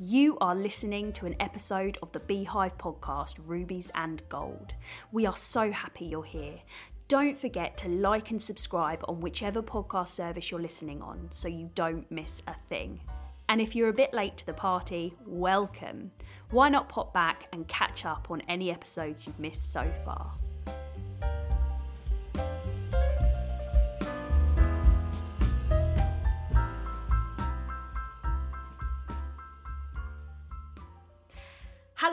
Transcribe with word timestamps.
You 0.00 0.36
are 0.40 0.56
listening 0.56 1.12
to 1.12 1.26
an 1.26 1.36
episode 1.38 1.98
of 2.02 2.10
the 2.10 2.18
Beehive 2.18 2.76
podcast, 2.78 3.38
Rubies 3.46 3.92
and 3.94 4.20
Gold. 4.28 4.74
We 5.12 5.24
are 5.24 5.36
so 5.36 5.70
happy 5.70 6.06
you're 6.06 6.24
here. 6.24 6.58
Don't 7.06 7.38
forget 7.38 7.76
to 7.78 7.88
like 7.88 8.32
and 8.32 8.42
subscribe 8.42 9.04
on 9.06 9.20
whichever 9.20 9.62
podcast 9.62 10.08
service 10.08 10.50
you're 10.50 10.60
listening 10.60 11.00
on 11.00 11.28
so 11.30 11.46
you 11.46 11.70
don't 11.76 12.10
miss 12.10 12.42
a 12.48 12.54
thing. 12.68 12.98
And 13.48 13.60
if 13.60 13.76
you're 13.76 13.88
a 13.88 13.92
bit 13.92 14.12
late 14.12 14.36
to 14.38 14.46
the 14.46 14.52
party, 14.52 15.14
welcome. 15.26 16.10
Why 16.50 16.68
not 16.70 16.88
pop 16.88 17.14
back 17.14 17.46
and 17.52 17.68
catch 17.68 18.04
up 18.04 18.32
on 18.32 18.40
any 18.48 18.72
episodes 18.72 19.28
you've 19.28 19.38
missed 19.38 19.72
so 19.72 19.88
far? 20.04 20.32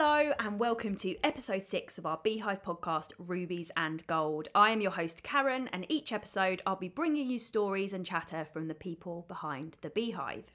Hello, 0.04 0.32
and 0.40 0.58
welcome 0.58 0.96
to 0.96 1.16
episode 1.22 1.62
six 1.62 1.96
of 1.96 2.06
our 2.06 2.18
Beehive 2.24 2.60
podcast, 2.64 3.12
Rubies 3.18 3.70
and 3.76 4.04
Gold. 4.08 4.48
I 4.52 4.70
am 4.70 4.80
your 4.80 4.90
host, 4.90 5.22
Karen, 5.22 5.68
and 5.72 5.86
each 5.88 6.12
episode 6.12 6.60
I'll 6.66 6.74
be 6.74 6.88
bringing 6.88 7.30
you 7.30 7.38
stories 7.38 7.92
and 7.92 8.04
chatter 8.04 8.44
from 8.44 8.66
the 8.66 8.74
people 8.74 9.24
behind 9.28 9.76
the 9.80 9.90
Beehive. 9.90 10.50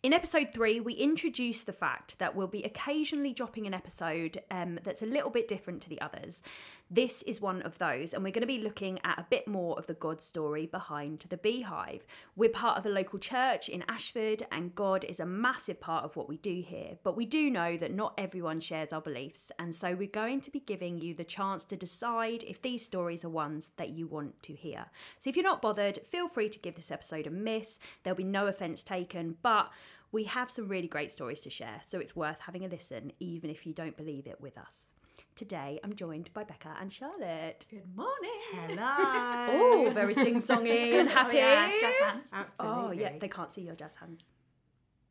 In 0.00 0.12
episode 0.12 0.52
three, 0.54 0.78
we 0.78 0.92
introduce 0.92 1.64
the 1.64 1.72
fact 1.72 2.20
that 2.20 2.36
we'll 2.36 2.46
be 2.46 2.62
occasionally 2.62 3.32
dropping 3.32 3.66
an 3.66 3.74
episode 3.74 4.40
um, 4.48 4.78
that's 4.84 5.02
a 5.02 5.06
little 5.06 5.28
bit 5.28 5.48
different 5.48 5.82
to 5.82 5.88
the 5.88 6.00
others. 6.00 6.40
This 6.88 7.22
is 7.22 7.40
one 7.40 7.62
of 7.62 7.78
those, 7.78 8.14
and 8.14 8.22
we're 8.22 8.30
going 8.30 8.42
to 8.42 8.46
be 8.46 8.62
looking 8.62 9.00
at 9.02 9.18
a 9.18 9.26
bit 9.28 9.48
more 9.48 9.76
of 9.76 9.88
the 9.88 9.94
God 9.94 10.22
story 10.22 10.66
behind 10.66 11.24
the 11.28 11.36
beehive. 11.36 12.06
We're 12.36 12.48
part 12.48 12.78
of 12.78 12.86
a 12.86 12.90
local 12.90 13.18
church 13.18 13.68
in 13.68 13.84
Ashford, 13.88 14.46
and 14.52 14.72
God 14.72 15.04
is 15.04 15.18
a 15.18 15.26
massive 15.26 15.80
part 15.80 16.04
of 16.04 16.14
what 16.14 16.28
we 16.28 16.36
do 16.36 16.62
here. 16.64 16.96
But 17.02 17.16
we 17.16 17.26
do 17.26 17.50
know 17.50 17.76
that 17.76 17.92
not 17.92 18.14
everyone 18.16 18.60
shares 18.60 18.92
our 18.92 19.02
beliefs, 19.02 19.50
and 19.58 19.74
so 19.74 19.96
we're 19.96 20.06
going 20.06 20.42
to 20.42 20.50
be 20.52 20.60
giving 20.60 21.00
you 21.00 21.12
the 21.12 21.24
chance 21.24 21.64
to 21.64 21.76
decide 21.76 22.44
if 22.44 22.62
these 22.62 22.84
stories 22.84 23.24
are 23.24 23.28
ones 23.28 23.72
that 23.78 23.90
you 23.90 24.06
want 24.06 24.40
to 24.44 24.52
hear. 24.52 24.86
So 25.18 25.28
if 25.28 25.34
you're 25.34 25.42
not 25.42 25.60
bothered, 25.60 26.06
feel 26.06 26.28
free 26.28 26.50
to 26.50 26.58
give 26.60 26.76
this 26.76 26.92
episode 26.92 27.26
a 27.26 27.30
miss. 27.30 27.80
There'll 28.04 28.16
be 28.16 28.22
no 28.22 28.46
offence 28.46 28.84
taken, 28.84 29.36
but 29.42 29.70
we 30.12 30.24
have 30.24 30.50
some 30.50 30.68
really 30.68 30.88
great 30.88 31.12
stories 31.12 31.40
to 31.40 31.50
share, 31.50 31.80
so 31.86 31.98
it's 31.98 32.16
worth 32.16 32.40
having 32.40 32.64
a 32.64 32.68
listen, 32.68 33.12
even 33.20 33.50
if 33.50 33.66
you 33.66 33.72
don't 33.72 33.96
believe 33.96 34.26
it 34.26 34.40
with 34.40 34.56
us. 34.56 34.92
Today, 35.34 35.78
I'm 35.84 35.94
joined 35.94 36.32
by 36.34 36.42
Becca 36.42 36.76
and 36.80 36.92
Charlotte. 36.92 37.64
Good 37.70 37.94
morning. 37.94 38.30
Hello. 38.52 38.76
oh, 39.88 39.90
very 39.94 40.12
sing 40.14 40.36
songy 40.36 40.94
and 40.94 41.08
happy. 41.08 41.36
Oh, 41.36 41.40
yeah. 41.40 41.70
Jazz 41.80 41.94
hands. 42.02 42.30
Absolutely. 42.32 42.86
Oh, 42.86 42.90
yeah, 42.90 43.18
they 43.20 43.28
can't 43.28 43.50
see 43.50 43.62
your 43.62 43.76
jazz 43.76 43.94
hands. 43.94 44.32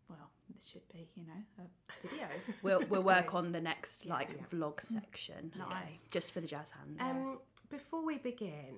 Well, 0.10 0.30
this 0.54 0.68
should 0.68 0.88
be, 0.92 1.08
you 1.16 1.24
know, 1.26 1.64
a 1.64 2.08
video. 2.08 2.28
We'll, 2.62 2.82
we'll 2.90 3.04
work 3.04 3.36
on 3.36 3.54
the 3.54 3.62
next 3.62 4.06
like 4.06 4.36
yeah. 4.36 4.44
vlog 4.52 4.82
section. 4.82 5.54
Okay, 5.62 5.96
just 6.12 6.34
for 6.34 6.42
the 6.42 6.48
jazz 6.48 6.72
hands. 6.72 6.98
Um, 7.00 7.40
before 7.70 8.06
we 8.06 8.18
begin, 8.18 8.76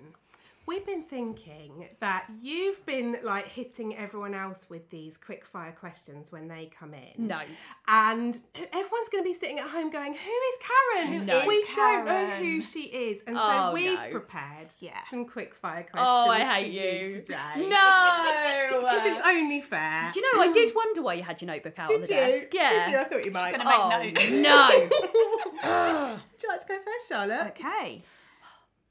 we've 0.69 0.85
been 0.85 1.01
thinking 1.03 1.87
that 1.99 2.25
you've 2.43 2.85
been 2.85 3.17
like 3.23 3.47
hitting 3.47 3.97
everyone 3.97 4.35
else 4.35 4.67
with 4.69 4.87
these 4.91 5.17
quick 5.17 5.43
fire 5.43 5.71
questions 5.71 6.31
when 6.31 6.47
they 6.47 6.69
come 6.79 6.93
in. 6.93 7.27
no. 7.27 7.39
And 7.87 8.39
everyone's 8.55 9.09
going 9.11 9.23
to 9.23 9.27
be 9.27 9.33
sitting 9.33 9.57
at 9.59 9.67
home 9.67 9.89
going, 9.89 10.13
Who 10.13 10.19
is 10.29 10.57
Karen? 10.69 11.13
Who 11.19 11.25
No. 11.25 11.43
we 11.47 11.55
is 11.55 11.75
don't 11.75 12.05
know 12.05 12.25
who 12.35 12.61
she 12.61 12.81
is. 12.83 13.23
And 13.25 13.35
so 13.35 13.41
Oh, 13.43 13.71
we've 13.73 13.97
no. 13.99 14.09
prepared 14.11 14.71
Yeah. 14.79 14.99
some 15.09 15.25
quick 15.25 15.55
fire 15.55 15.81
questions. 15.91 16.07
Oh, 16.07 16.29
I 16.29 16.39
for 16.41 16.45
hate 16.53 16.71
you. 16.71 17.15
today. 17.21 17.67
No. 17.67 18.35
Because 18.79 19.05
it's 19.05 19.27
only 19.27 19.61
fair. 19.61 20.09
Do 20.13 20.19
you 20.19 20.33
know, 20.37 20.41
I 20.41 20.51
did 20.51 20.71
wonder 20.75 21.01
why 21.01 21.13
you 21.15 21.23
had 21.23 21.41
your 21.41 21.47
notebook 21.47 21.77
out 21.79 21.91
on 21.91 22.01
the 22.01 22.07
you? 22.07 22.13
desk. 22.13 22.47
Yeah. 22.53 22.85
Did 22.85 22.91
you? 22.91 22.97
I 22.99 23.03
thought 23.05 23.25
you 23.25 23.31
might. 23.31 23.51
gonna 23.51 23.65
make 23.65 23.79
oh, 23.79 23.89
notes. 24.03 24.31
no. 24.31 26.19
Would 26.31 26.43
you 26.43 26.49
like 26.49 26.59
to 26.61 26.67
go 26.67 26.77
first, 26.85 27.09
Charlotte? 27.09 27.47
Okay. 27.59 28.01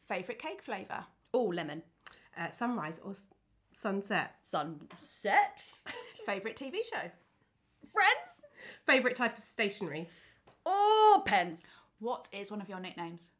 Favourite 0.08 0.38
cake 0.40 0.62
flavour? 0.62 1.04
Oh, 1.34 1.44
lemon. 1.44 1.82
Uh, 2.38 2.50
sunrise 2.50 3.00
or 3.04 3.10
s- 3.12 3.26
sunset? 3.72 4.36
Sunset. 4.42 5.72
Favourite 6.26 6.56
TV 6.56 6.76
show? 6.92 7.10
Friends. 7.92 8.44
Favourite 8.86 9.16
type 9.16 9.38
of 9.38 9.44
stationery? 9.44 10.08
Oh, 10.66 11.22
pens. 11.24 11.66
What 12.00 12.28
is 12.32 12.50
one 12.50 12.60
of 12.60 12.68
your 12.68 12.80
nicknames? 12.80 13.30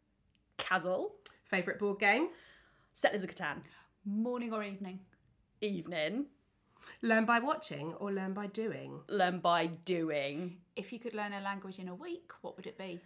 Castle. 0.56 1.14
Favourite 1.44 1.78
board 1.78 1.98
game? 1.98 2.28
Settlers 2.94 3.24
of 3.24 3.30
Catan. 3.34 3.58
Morning 4.04 4.52
or 4.52 4.62
evening? 4.64 5.00
Evening. 5.60 6.26
Learn 7.02 7.24
by 7.24 7.38
watching 7.38 7.92
or 7.94 8.10
learn 8.12 8.32
by 8.32 8.46
doing? 8.46 9.00
Learn 9.08 9.38
by 9.40 9.66
doing. 9.66 10.56
If 10.76 10.92
you 10.92 10.98
could 10.98 11.14
learn 11.14 11.32
a 11.32 11.40
language 11.40 11.78
in 11.78 11.88
a 11.88 11.94
week, 11.94 12.30
what 12.40 12.56
would 12.56 12.66
it 12.66 12.78
be? 12.78 13.00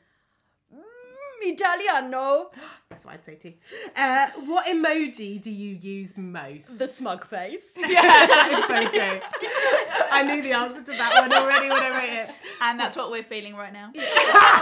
Italiano. 1.42 2.50
That's 2.88 3.04
what 3.04 3.14
I'd 3.14 3.24
say 3.24 3.34
too. 3.36 3.54
Uh, 3.96 4.28
what 4.46 4.66
emoji 4.66 5.40
do 5.40 5.50
you 5.50 5.76
use 5.80 6.12
most? 6.16 6.78
The 6.78 6.88
smug 6.88 7.24
face. 7.26 7.72
Yeah, 7.76 8.02
that 8.02 8.50
is 8.58 8.64
so 8.92 8.98
true. 8.98 9.20
I 10.10 10.22
knew 10.22 10.42
the 10.42 10.52
answer 10.52 10.82
to 10.82 10.92
that 10.92 11.20
one 11.20 11.32
already 11.32 11.68
when 11.68 11.82
I 11.82 11.90
wrote 11.90 12.28
it. 12.28 12.30
And 12.60 12.78
that's 12.78 12.96
what 12.96 13.10
we're 13.10 13.22
feeling 13.22 13.54
right 13.56 13.72
now. 13.72 13.90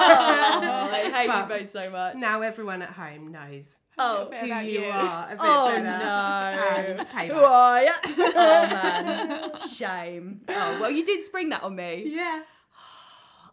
Oh, 0.03 0.89
I 0.93 1.11
hate 1.13 1.27
But- 1.29 1.49
you 1.51 1.59
both 1.59 1.69
so 1.71 1.91
much. 1.91 2.15
Now 2.17 2.43
everyone 2.43 2.83
at 2.83 2.91
home 2.91 3.33
knows 3.33 3.77
Oh, 3.99 4.29
bit 4.31 4.41
who 4.41 4.47
about 4.47 4.65
you, 4.65 4.81
you. 4.81 4.87
are. 4.87 5.27
A 5.27 5.31
bit 5.31 5.39
oh 5.41 5.69
no. 5.83 5.91
And 5.91 7.09
payback. 7.09 7.35
Why? 7.35 7.89
Oh 8.07 8.67
man. 8.71 9.51
Shame. 9.69 10.41
Oh 10.49 10.79
well, 10.81 10.91
you 10.91 11.05
did 11.05 11.23
spring 11.23 11.51
that 11.51 11.63
on 11.63 11.77
me. 11.77 12.05
Yeah. 12.07 12.41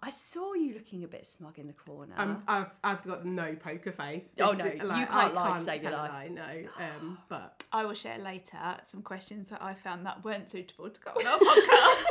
I 0.01 0.11
saw 0.11 0.53
you 0.53 0.73
looking 0.75 1.03
a 1.03 1.07
bit 1.07 1.25
smug 1.25 1.57
in 1.57 1.67
the 1.67 1.73
corner. 1.73 2.13
I'm, 2.17 2.43
I've, 2.47 2.69
I've 2.83 3.03
got 3.03 3.25
no 3.25 3.55
poker 3.55 3.91
face. 3.91 4.29
Oh, 4.39 4.51
no, 4.51 4.65
is- 4.65 4.73
you 4.75 4.87
can't 5.05 5.33
lie 5.33 5.47
to 5.47 5.53
can't 5.53 5.63
save 5.65 5.81
your 5.83 5.91
life. 5.91 6.11
lie, 6.11 6.27
no. 6.31 6.67
Um, 6.83 7.17
but 7.29 7.63
I 7.71 7.83
will 7.83 7.93
share 7.95 8.19
later 8.19 8.57
some 8.83 9.01
questions 9.01 9.47
that 9.49 9.61
I 9.61 9.73
found 9.73 10.05
that 10.05 10.23
weren't 10.23 10.49
suitable 10.49 10.89
to 10.89 11.01
go 11.01 11.11
on 11.11 11.25
our 11.27 11.39
podcast. 11.39 12.03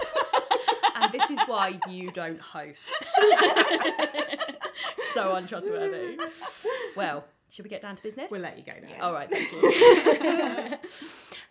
and 0.97 1.13
this 1.13 1.31
is 1.31 1.39
why 1.47 1.79
you 1.89 2.11
don't 2.11 2.41
host. 2.41 2.81
so 5.15 5.37
untrustworthy. 5.37 6.19
Well, 6.97 7.25
should 7.51 7.65
we 7.65 7.69
get 7.71 7.81
down 7.83 7.97
to 7.97 8.03
business? 8.03 8.31
we'll 8.31 8.41
let 8.41 8.57
you 8.59 8.65
go 8.65 8.73
now. 8.83 9.07
All 9.07 9.13
right, 9.13 9.29
thank 9.31 9.51
you. 9.53 10.77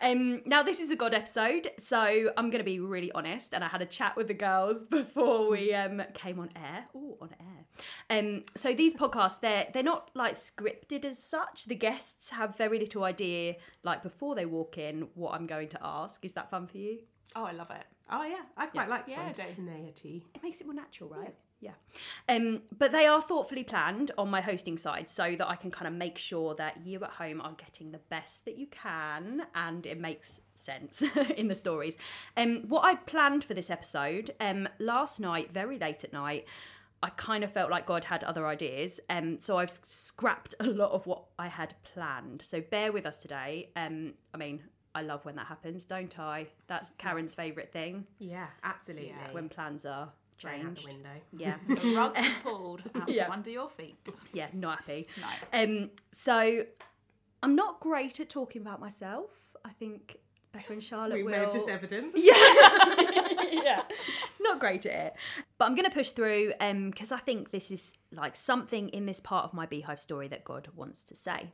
um, 0.00 0.42
now 0.44 0.62
this 0.62 0.80
is 0.80 0.90
a 0.90 0.96
God 0.96 1.14
episode, 1.14 1.70
so 1.78 2.30
I'm 2.36 2.50
going 2.50 2.58
to 2.60 2.64
be 2.64 2.80
really 2.80 3.10
honest. 3.12 3.54
And 3.54 3.64
I 3.64 3.68
had 3.68 3.82
a 3.82 3.86
chat 3.86 4.16
with 4.16 4.28
the 4.28 4.34
girls 4.34 4.84
before 4.90 5.48
we 5.48 5.72
um, 5.74 6.02
came 6.14 6.38
on 6.38 6.50
air. 6.56 6.84
Oh, 6.94 7.16
on 7.20 7.30
air. 7.40 8.18
Um, 8.18 8.44
so 8.56 8.74
these 8.74 8.94
podcasts, 8.94 9.40
they're 9.40 9.66
they're 9.72 9.82
not 9.82 10.10
like 10.14 10.34
scripted 10.34 11.04
as 11.04 11.22
such. 11.22 11.64
The 11.66 11.74
guests 11.74 12.30
have 12.30 12.56
very 12.56 12.78
little 12.78 13.04
idea, 13.04 13.56
like 13.82 14.02
before 14.02 14.34
they 14.34 14.46
walk 14.46 14.78
in, 14.78 15.08
what 15.14 15.34
I'm 15.34 15.46
going 15.46 15.68
to 15.68 15.78
ask. 15.82 16.24
Is 16.24 16.32
that 16.34 16.50
fun 16.50 16.66
for 16.66 16.78
you? 16.78 16.98
oh, 17.34 17.44
I 17.44 17.52
love 17.52 17.70
it. 17.70 17.84
Oh, 18.10 18.22
yeah. 18.22 18.42
I 18.56 18.66
quite 18.66 18.84
Yeah. 18.84 18.94
like 18.94 19.04
Yeah, 19.08 19.22
I 19.28 19.32
do. 19.32 19.42
spontaneity. 19.42 20.24
it 20.34 20.42
makes 20.42 20.60
it 20.62 20.66
more 20.66 20.72
natural, 20.74 21.10
right? 21.10 21.24
Yeah. 21.24 21.30
Um, 22.28 22.62
but 22.76 22.92
they 22.92 23.06
are 23.06 23.22
thoughtfully 23.22 23.64
planned 23.64 24.10
on 24.18 24.28
my 24.28 24.40
hosting 24.40 24.78
side 24.78 25.08
so 25.08 25.36
that 25.36 25.48
I 25.48 25.56
can 25.56 25.70
kind 25.70 25.86
of 25.86 25.94
make 25.94 26.18
sure 26.18 26.54
that 26.56 26.84
you 26.84 27.02
at 27.04 27.10
home 27.10 27.40
are 27.40 27.52
getting 27.52 27.92
the 27.92 28.00
best 28.10 28.44
that 28.44 28.58
you 28.58 28.66
can 28.66 29.46
and 29.54 29.86
it 29.86 29.98
makes 29.98 30.40
sense 30.54 31.02
in 31.36 31.48
the 31.48 31.54
stories. 31.54 31.96
Um, 32.36 32.64
what 32.68 32.84
I 32.84 32.96
planned 32.96 33.44
for 33.44 33.54
this 33.54 33.70
episode, 33.70 34.32
um, 34.40 34.68
last 34.78 35.20
night, 35.20 35.52
very 35.52 35.78
late 35.78 36.04
at 36.04 36.12
night, 36.12 36.46
I 37.02 37.10
kind 37.10 37.44
of 37.44 37.52
felt 37.52 37.70
like 37.70 37.86
God 37.86 38.04
had 38.04 38.24
other 38.24 38.46
ideas. 38.46 39.00
Um, 39.08 39.38
so 39.40 39.58
I've 39.58 39.78
scrapped 39.82 40.54
a 40.60 40.64
lot 40.64 40.90
of 40.92 41.06
what 41.06 41.24
I 41.38 41.48
had 41.48 41.74
planned. 41.82 42.42
So 42.42 42.60
bear 42.60 42.90
with 42.90 43.06
us 43.06 43.20
today. 43.20 43.70
Um, 43.76 44.14
I 44.32 44.38
mean, 44.38 44.62
I 44.94 45.02
love 45.02 45.24
when 45.26 45.36
that 45.36 45.46
happens, 45.46 45.84
don't 45.84 46.18
I? 46.18 46.46
That's 46.68 46.90
Karen's 46.96 47.34
favourite 47.34 47.70
thing 47.70 48.06
Yeah, 48.18 48.46
absolutely. 48.64 49.08
Yeah. 49.08 49.32
when 49.32 49.50
plans 49.50 49.84
are 49.84 50.10
Thrown 50.38 50.66
out 50.66 50.76
the 50.76 50.86
window. 50.88 51.08
Yeah. 51.36 51.56
The 51.68 51.94
rug 51.96 52.16
pulled 52.42 52.82
out 52.94 53.08
Yeah. 53.08 53.24
from 53.24 53.32
under 53.34 53.50
your 53.50 53.70
feet. 53.70 53.96
yeah, 54.32 54.48
not 54.52 54.78
happy. 54.80 55.06
No. 55.52 55.62
Um, 55.62 55.90
so 56.12 56.64
I'm 57.42 57.56
not 57.56 57.80
great 57.80 58.20
at 58.20 58.28
talking 58.28 58.60
about 58.62 58.80
myself. 58.80 59.30
I 59.64 59.70
think 59.70 60.16
Becca 60.52 60.72
and 60.74 60.82
Charlotte 60.82 61.14
We 61.16 61.22
will. 61.22 61.30
may 61.32 61.38
have 61.38 61.52
just 61.52 61.68
evidence. 61.68 62.12
yeah, 62.14 62.32
yeah, 63.52 63.82
not 64.40 64.58
great 64.60 64.86
at 64.86 65.06
it. 65.08 65.14
But 65.58 65.66
I'm 65.66 65.74
going 65.74 65.84
to 65.88 65.94
push 65.94 66.10
through 66.10 66.52
because 66.58 67.12
I 67.12 67.18
think 67.18 67.50
this 67.50 67.70
is 67.70 67.92
like 68.12 68.36
something 68.36 68.88
in 68.90 69.06
this 69.06 69.20
part 69.20 69.44
of 69.44 69.52
my 69.54 69.66
beehive 69.66 70.00
story 70.00 70.28
that 70.28 70.44
God 70.44 70.68
wants 70.74 71.02
to 71.04 71.16
say. 71.16 71.50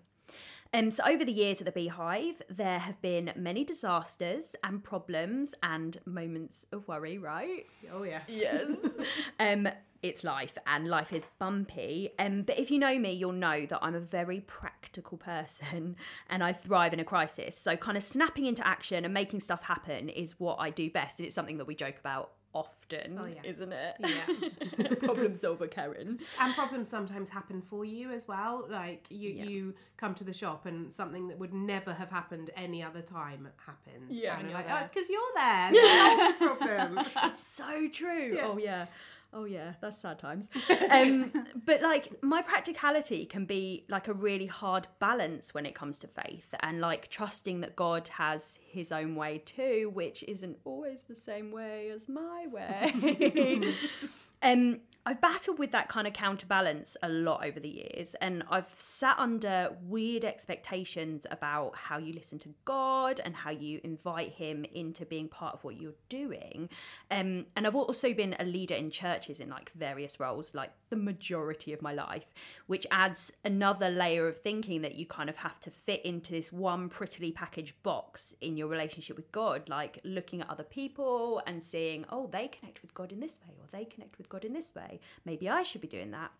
Um, 0.74 0.90
so 0.90 1.04
over 1.04 1.24
the 1.24 1.32
years 1.32 1.60
at 1.60 1.66
the 1.66 1.72
beehive, 1.72 2.40
there 2.48 2.78
have 2.78 3.00
been 3.02 3.32
many 3.36 3.62
disasters 3.62 4.56
and 4.64 4.82
problems 4.82 5.54
and 5.62 5.98
moments 6.06 6.64
of 6.72 6.88
worry. 6.88 7.18
Right? 7.18 7.66
Oh, 7.92 8.04
yes. 8.04 8.30
Yes. 8.30 8.78
um, 9.40 9.68
it's 10.02 10.24
life, 10.24 10.58
and 10.66 10.88
life 10.88 11.12
is 11.12 11.26
bumpy. 11.38 12.10
Um, 12.18 12.42
but 12.42 12.58
if 12.58 12.72
you 12.72 12.78
know 12.80 12.98
me, 12.98 13.12
you'll 13.12 13.32
know 13.32 13.66
that 13.66 13.78
I'm 13.82 13.94
a 13.94 14.00
very 14.00 14.40
practical 14.40 15.16
person, 15.16 15.94
and 16.28 16.42
I 16.42 16.52
thrive 16.52 16.92
in 16.92 16.98
a 16.98 17.04
crisis. 17.04 17.56
So, 17.56 17.76
kind 17.76 17.96
of 17.96 18.02
snapping 18.02 18.46
into 18.46 18.66
action 18.66 19.04
and 19.04 19.14
making 19.14 19.40
stuff 19.40 19.62
happen 19.62 20.08
is 20.08 20.40
what 20.40 20.56
I 20.58 20.70
do 20.70 20.90
best, 20.90 21.20
and 21.20 21.26
it's 21.26 21.36
something 21.36 21.58
that 21.58 21.66
we 21.66 21.76
joke 21.76 21.98
about 22.00 22.32
often, 22.54 23.18
Oh, 23.22 23.26
yes. 23.26 23.44
isn't 23.56 23.72
it? 23.72 23.94
Yeah. 24.00 24.88
Problem 25.02 25.34
solver, 25.34 25.66
Karen. 25.66 26.18
and 26.40 26.54
problems 26.54 26.88
sometimes 26.88 27.28
happen 27.30 27.62
for 27.62 27.84
you 27.84 28.10
as 28.10 28.28
well. 28.28 28.66
Like 28.68 29.06
you, 29.10 29.30
Yeah. 29.30 29.44
you 29.44 29.74
come 29.96 30.14
to 30.16 30.24
the 30.24 30.32
shop 30.32 30.66
and 30.66 30.92
something 30.92 31.28
that 31.28 31.38
would 31.38 31.54
never 31.54 31.92
have 31.94 32.10
happened 32.10 32.50
any 32.56 32.82
other 32.82 33.00
time 33.02 33.48
happens. 33.64 34.10
Yeah, 34.10 34.32
and 34.32 34.42
and 34.42 34.50
you're 34.50 34.58
you're 34.60 34.68
like, 34.68 34.76
oh, 34.76 34.80
it's 34.84 34.90
because 34.92 35.08
you're 35.08 35.20
there. 35.34 35.72
That's 35.72 36.38
the 36.38 36.46
problem. 36.46 36.98
It's 37.24 37.40
so 37.46 37.88
true. 37.88 38.34
Yeah. 38.36 38.46
Oh 38.46 38.58
yeah. 38.58 38.86
Oh 39.34 39.44
yeah, 39.44 39.74
that's 39.80 39.98
sad 39.98 40.18
times. 40.18 40.50
Um, 40.90 41.32
but 41.64 41.80
like 41.80 42.22
my 42.22 42.42
practicality 42.42 43.24
can 43.24 43.46
be 43.46 43.84
like 43.88 44.08
a 44.08 44.12
really 44.12 44.46
hard 44.46 44.86
balance 44.98 45.54
when 45.54 45.64
it 45.64 45.74
comes 45.74 45.98
to 46.00 46.06
faith 46.06 46.54
and 46.60 46.80
like 46.80 47.08
trusting 47.08 47.60
that 47.62 47.76
God 47.76 48.08
has 48.08 48.58
his 48.60 48.92
own 48.92 49.16
way 49.16 49.38
too, 49.38 49.90
which 49.94 50.22
isn't 50.28 50.58
always 50.64 51.02
the 51.02 51.14
same 51.14 51.50
way 51.50 51.90
as 51.90 52.08
my 52.08 52.46
way. 52.50 53.74
um 54.42 54.80
I've 55.04 55.20
battled 55.20 55.58
with 55.58 55.72
that 55.72 55.88
kind 55.88 56.06
of 56.06 56.12
counterbalance 56.12 56.96
a 57.02 57.08
lot 57.08 57.44
over 57.44 57.58
the 57.58 57.68
years, 57.68 58.14
and 58.20 58.44
I've 58.48 58.68
sat 58.68 59.18
under 59.18 59.74
weird 59.88 60.24
expectations 60.24 61.26
about 61.28 61.74
how 61.74 61.98
you 61.98 62.12
listen 62.12 62.38
to 62.40 62.54
God 62.64 63.20
and 63.24 63.34
how 63.34 63.50
you 63.50 63.80
invite 63.82 64.30
Him 64.30 64.64
into 64.72 65.04
being 65.04 65.26
part 65.26 65.54
of 65.54 65.64
what 65.64 65.80
you're 65.80 65.94
doing. 66.08 66.68
Um, 67.10 67.46
and 67.56 67.66
I've 67.66 67.74
also 67.74 68.14
been 68.14 68.36
a 68.38 68.44
leader 68.44 68.76
in 68.76 68.90
churches 68.90 69.40
in 69.40 69.48
like 69.48 69.72
various 69.72 70.20
roles, 70.20 70.54
like 70.54 70.70
the 70.90 70.96
majority 70.96 71.72
of 71.72 71.82
my 71.82 71.92
life, 71.92 72.32
which 72.68 72.86
adds 72.92 73.32
another 73.44 73.90
layer 73.90 74.28
of 74.28 74.38
thinking 74.38 74.82
that 74.82 74.94
you 74.94 75.04
kind 75.04 75.28
of 75.28 75.34
have 75.34 75.58
to 75.60 75.70
fit 75.70 76.04
into 76.04 76.30
this 76.30 76.52
one 76.52 76.88
prettily 76.88 77.32
packaged 77.32 77.74
box 77.82 78.36
in 78.40 78.56
your 78.56 78.68
relationship 78.68 79.16
with 79.16 79.32
God, 79.32 79.68
like 79.68 79.98
looking 80.04 80.42
at 80.42 80.50
other 80.50 80.62
people 80.62 81.42
and 81.48 81.60
seeing, 81.60 82.04
oh, 82.10 82.28
they 82.30 82.46
connect 82.46 82.82
with 82.82 82.94
God 82.94 83.10
in 83.10 83.18
this 83.18 83.40
way, 83.44 83.52
or 83.58 83.66
they 83.72 83.84
connect 83.84 84.16
with 84.16 84.28
God 84.28 84.44
in 84.44 84.52
this 84.52 84.72
way. 84.76 84.91
Maybe 85.24 85.48
I 85.48 85.62
should 85.62 85.80
be 85.80 85.88
doing 85.88 86.10
that. 86.12 86.30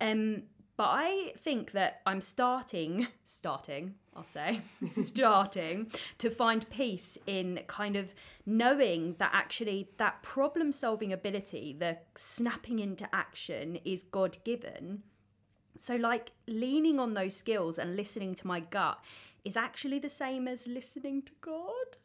Um, 0.00 0.42
but 0.80 0.88
I 0.92 1.32
think 1.36 1.72
that 1.72 2.00
I'm 2.06 2.22
starting, 2.22 3.06
starting, 3.24 3.96
I'll 4.16 4.24
say, 4.24 4.62
starting 4.88 5.92
to 6.16 6.30
find 6.30 6.68
peace 6.70 7.18
in 7.26 7.60
kind 7.66 7.96
of 7.96 8.14
knowing 8.46 9.14
that 9.18 9.30
actually 9.34 9.90
that 9.98 10.22
problem 10.22 10.72
solving 10.72 11.12
ability, 11.12 11.76
the 11.78 11.98
snapping 12.16 12.78
into 12.78 13.06
action, 13.14 13.78
is 13.84 14.04
God 14.04 14.38
given. 14.42 15.02
So, 15.78 15.96
like, 15.96 16.32
leaning 16.48 16.98
on 16.98 17.12
those 17.12 17.36
skills 17.36 17.78
and 17.78 17.94
listening 17.94 18.34
to 18.36 18.46
my 18.46 18.60
gut 18.60 18.98
is 19.44 19.56
actually 19.56 19.98
the 19.98 20.08
same 20.08 20.48
as 20.48 20.66
listening 20.66 21.22
to 21.22 21.32
God. 21.40 21.96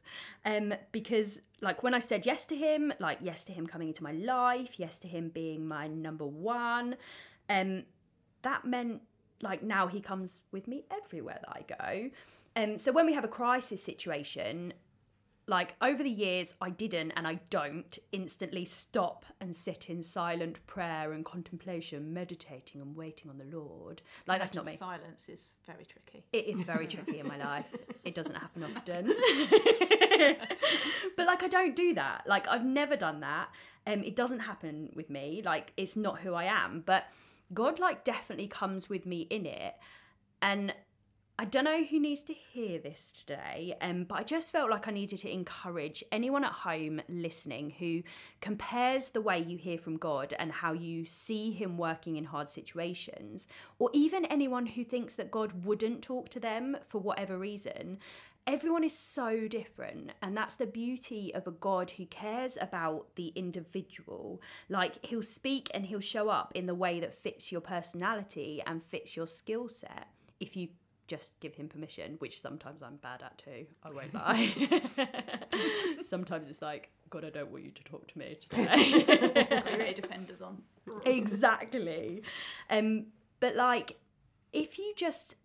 Um, 0.45 0.73
because, 0.91 1.41
like, 1.61 1.83
when 1.83 1.93
I 1.93 1.99
said 1.99 2.25
yes 2.25 2.45
to 2.47 2.55
Him, 2.55 2.93
like, 2.99 3.19
yes 3.21 3.43
to 3.45 3.53
Him 3.53 3.67
coming 3.67 3.87
into 3.89 4.03
my 4.03 4.11
life, 4.11 4.79
yes 4.79 4.99
to 4.99 5.07
Him 5.07 5.29
being 5.29 5.67
my 5.67 5.87
number 5.87 6.25
one, 6.25 6.95
um, 7.49 7.83
that 8.41 8.65
meant, 8.65 9.01
like, 9.41 9.63
now 9.63 9.87
He 9.87 10.01
comes 10.01 10.41
with 10.51 10.67
me 10.67 10.85
everywhere 10.91 11.39
that 11.41 11.49
I 11.49 11.61
go. 11.77 12.09
Um, 12.55 12.77
so, 12.77 12.91
when 12.91 13.05
we 13.05 13.13
have 13.13 13.25
a 13.25 13.29
crisis 13.29 13.83
situation, 13.83 14.73
like 15.47 15.75
over 15.81 16.01
the 16.01 16.09
years 16.09 16.53
i 16.61 16.69
didn't 16.69 17.11
and 17.11 17.27
i 17.27 17.39
don't 17.49 17.99
instantly 18.11 18.65
stop 18.65 19.25
and 19.39 19.55
sit 19.55 19.89
in 19.89 20.01
silent 20.01 20.65
prayer 20.67 21.13
and 21.13 21.23
contemplation 21.23 22.13
meditating 22.13 22.81
and 22.81 22.95
waiting 22.95 23.29
on 23.29 23.37
the 23.37 23.45
lord. 23.45 24.01
Like 24.27 24.39
that's 24.39 24.53
not 24.53 24.65
me. 24.65 24.75
Silence 24.75 25.29
is 25.29 25.57
very 25.65 25.85
tricky. 25.85 26.25
it 26.33 26.47
is 26.47 26.61
very 26.61 26.87
tricky 26.87 27.19
in 27.19 27.27
my 27.27 27.37
life. 27.37 27.73
It 28.03 28.15
doesn't 28.15 28.35
happen 28.35 28.63
often. 28.63 29.13
But 31.17 31.27
like 31.27 31.43
i 31.43 31.47
don't 31.47 31.75
do 31.75 31.93
that. 31.93 32.23
Like 32.27 32.47
i've 32.47 32.65
never 32.65 32.95
done 32.95 33.19
that. 33.21 33.49
Um 33.87 34.03
it 34.03 34.15
doesn't 34.15 34.39
happen 34.39 34.91
with 34.95 35.09
me. 35.09 35.41
Like 35.43 35.73
it's 35.77 35.95
not 35.95 36.19
who 36.19 36.33
i 36.33 36.45
am. 36.45 36.83
But 36.85 37.07
god 37.53 37.79
like 37.79 38.03
definitely 38.03 38.47
comes 38.47 38.89
with 38.89 39.05
me 39.05 39.21
in 39.21 39.45
it. 39.45 39.75
And 40.41 40.73
I 41.37 41.43
don't 41.43 41.65
know 41.65 41.83
who 41.83 41.99
needs 41.99 42.23
to 42.23 42.33
hear 42.33 42.79
this 42.79 43.11
today, 43.11 43.75
um, 43.81 44.05
but 44.05 44.19
I 44.19 44.23
just 44.23 44.53
felt 44.53 44.69
like 44.69 44.87
I 44.87 44.91
needed 44.91 45.19
to 45.19 45.29
encourage 45.29 46.01
anyone 46.09 46.45
at 46.45 46.53
home 46.53 47.01
listening 47.09 47.71
who 47.71 48.03
compares 48.39 49.09
the 49.09 49.19
way 49.19 49.39
you 49.39 49.57
hear 49.57 49.77
from 49.77 49.97
God 49.97 50.33
and 50.39 50.49
how 50.49 50.71
you 50.71 51.05
see 51.05 51.51
Him 51.51 51.77
working 51.77 52.15
in 52.15 52.23
hard 52.23 52.47
situations, 52.47 53.47
or 53.79 53.89
even 53.91 54.23
anyone 54.27 54.65
who 54.65 54.85
thinks 54.85 55.15
that 55.15 55.29
God 55.29 55.65
wouldn't 55.65 56.01
talk 56.01 56.29
to 56.29 56.39
them 56.39 56.77
for 56.87 56.99
whatever 57.01 57.37
reason. 57.37 57.99
Everyone 58.47 58.85
is 58.85 58.97
so 58.97 59.49
different, 59.49 60.11
and 60.21 60.37
that's 60.37 60.55
the 60.55 60.65
beauty 60.65 61.35
of 61.35 61.47
a 61.47 61.51
God 61.51 61.91
who 61.91 62.05
cares 62.05 62.57
about 62.61 63.13
the 63.15 63.33
individual. 63.35 64.41
Like, 64.69 65.05
He'll 65.05 65.21
speak 65.21 65.69
and 65.73 65.85
He'll 65.85 65.99
show 65.99 66.29
up 66.29 66.53
in 66.55 66.65
the 66.65 66.75
way 66.75 67.01
that 67.01 67.13
fits 67.13 67.51
your 67.51 67.59
personality 67.59 68.63
and 68.65 68.81
fits 68.81 69.17
your 69.17 69.27
skill 69.27 69.67
set 69.67 70.07
if 70.39 70.55
you 70.55 70.69
just 71.07 71.39
give 71.39 71.55
him 71.55 71.67
permission, 71.67 72.15
which 72.19 72.41
sometimes 72.41 72.81
I'm 72.81 72.97
bad 72.97 73.21
at 73.21 73.37
too. 73.37 73.65
I 73.83 73.91
won't 73.91 74.13
lie. 74.13 74.53
sometimes 76.05 76.47
it's 76.47 76.61
like, 76.61 76.91
God, 77.09 77.25
I 77.25 77.29
don't 77.29 77.51
want 77.51 77.63
you 77.63 77.71
to 77.71 77.83
talk 77.83 78.07
to 78.07 78.17
me 78.17 78.37
today. 78.49 79.63
Your 79.85 79.93
defenders 79.93 80.41
on. 80.41 80.63
exactly. 81.05 82.23
Um, 82.69 83.07
but 83.39 83.55
like, 83.55 83.97
if 84.51 84.79
you 84.79 84.93
just 84.95 85.35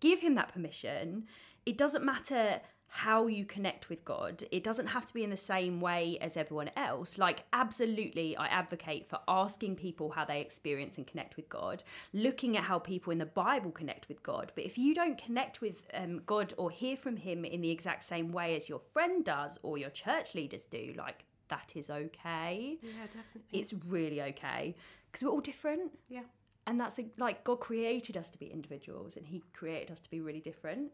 give 0.00 0.20
him 0.20 0.34
that 0.34 0.52
permission, 0.52 1.26
it 1.64 1.78
doesn't 1.78 2.04
matter 2.04 2.60
how 2.96 3.26
you 3.26 3.44
connect 3.44 3.88
with 3.88 4.04
God. 4.04 4.44
It 4.52 4.62
doesn't 4.62 4.86
have 4.86 5.04
to 5.06 5.12
be 5.12 5.24
in 5.24 5.30
the 5.30 5.36
same 5.36 5.80
way 5.80 6.16
as 6.20 6.36
everyone 6.36 6.70
else. 6.76 7.18
Like, 7.18 7.42
absolutely, 7.52 8.36
I 8.36 8.46
advocate 8.46 9.04
for 9.04 9.18
asking 9.26 9.74
people 9.74 10.10
how 10.10 10.24
they 10.24 10.40
experience 10.40 10.96
and 10.96 11.04
connect 11.04 11.34
with 11.34 11.48
God, 11.48 11.82
looking 12.12 12.56
at 12.56 12.62
how 12.62 12.78
people 12.78 13.10
in 13.10 13.18
the 13.18 13.26
Bible 13.26 13.72
connect 13.72 14.06
with 14.06 14.22
God. 14.22 14.52
But 14.54 14.62
if 14.62 14.78
you 14.78 14.94
don't 14.94 15.18
connect 15.18 15.60
with 15.60 15.82
um, 15.92 16.22
God 16.24 16.54
or 16.56 16.70
hear 16.70 16.96
from 16.96 17.16
Him 17.16 17.44
in 17.44 17.62
the 17.62 17.70
exact 17.72 18.04
same 18.04 18.30
way 18.30 18.56
as 18.56 18.68
your 18.68 18.78
friend 18.78 19.24
does 19.24 19.58
or 19.64 19.76
your 19.76 19.90
church 19.90 20.36
leaders 20.36 20.66
do, 20.70 20.94
like, 20.96 21.24
that 21.48 21.72
is 21.74 21.90
okay. 21.90 22.78
Yeah, 22.80 23.06
definitely. 23.06 23.58
It's 23.58 23.74
really 23.88 24.22
okay 24.22 24.76
because 25.10 25.24
we're 25.24 25.32
all 25.32 25.40
different 25.40 25.90
yeah. 26.08 26.22
and 26.68 26.78
that's 26.80 27.00
a, 27.00 27.06
like 27.18 27.42
God 27.42 27.58
created 27.58 28.16
us 28.16 28.30
to 28.30 28.38
be 28.38 28.46
individuals 28.46 29.16
and 29.16 29.26
he 29.26 29.42
created 29.52 29.90
us 29.90 30.00
to 30.00 30.10
be 30.10 30.20
really 30.20 30.40
different. 30.40 30.92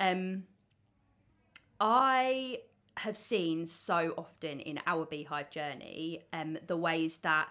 Um 0.00 0.42
I 1.80 2.60
have 2.96 3.16
seen 3.16 3.64
so 3.66 4.12
often 4.18 4.58
in 4.58 4.80
our 4.86 5.04
beehive 5.04 5.50
journey 5.50 6.20
um 6.32 6.58
the 6.66 6.76
ways 6.76 7.18
that 7.18 7.48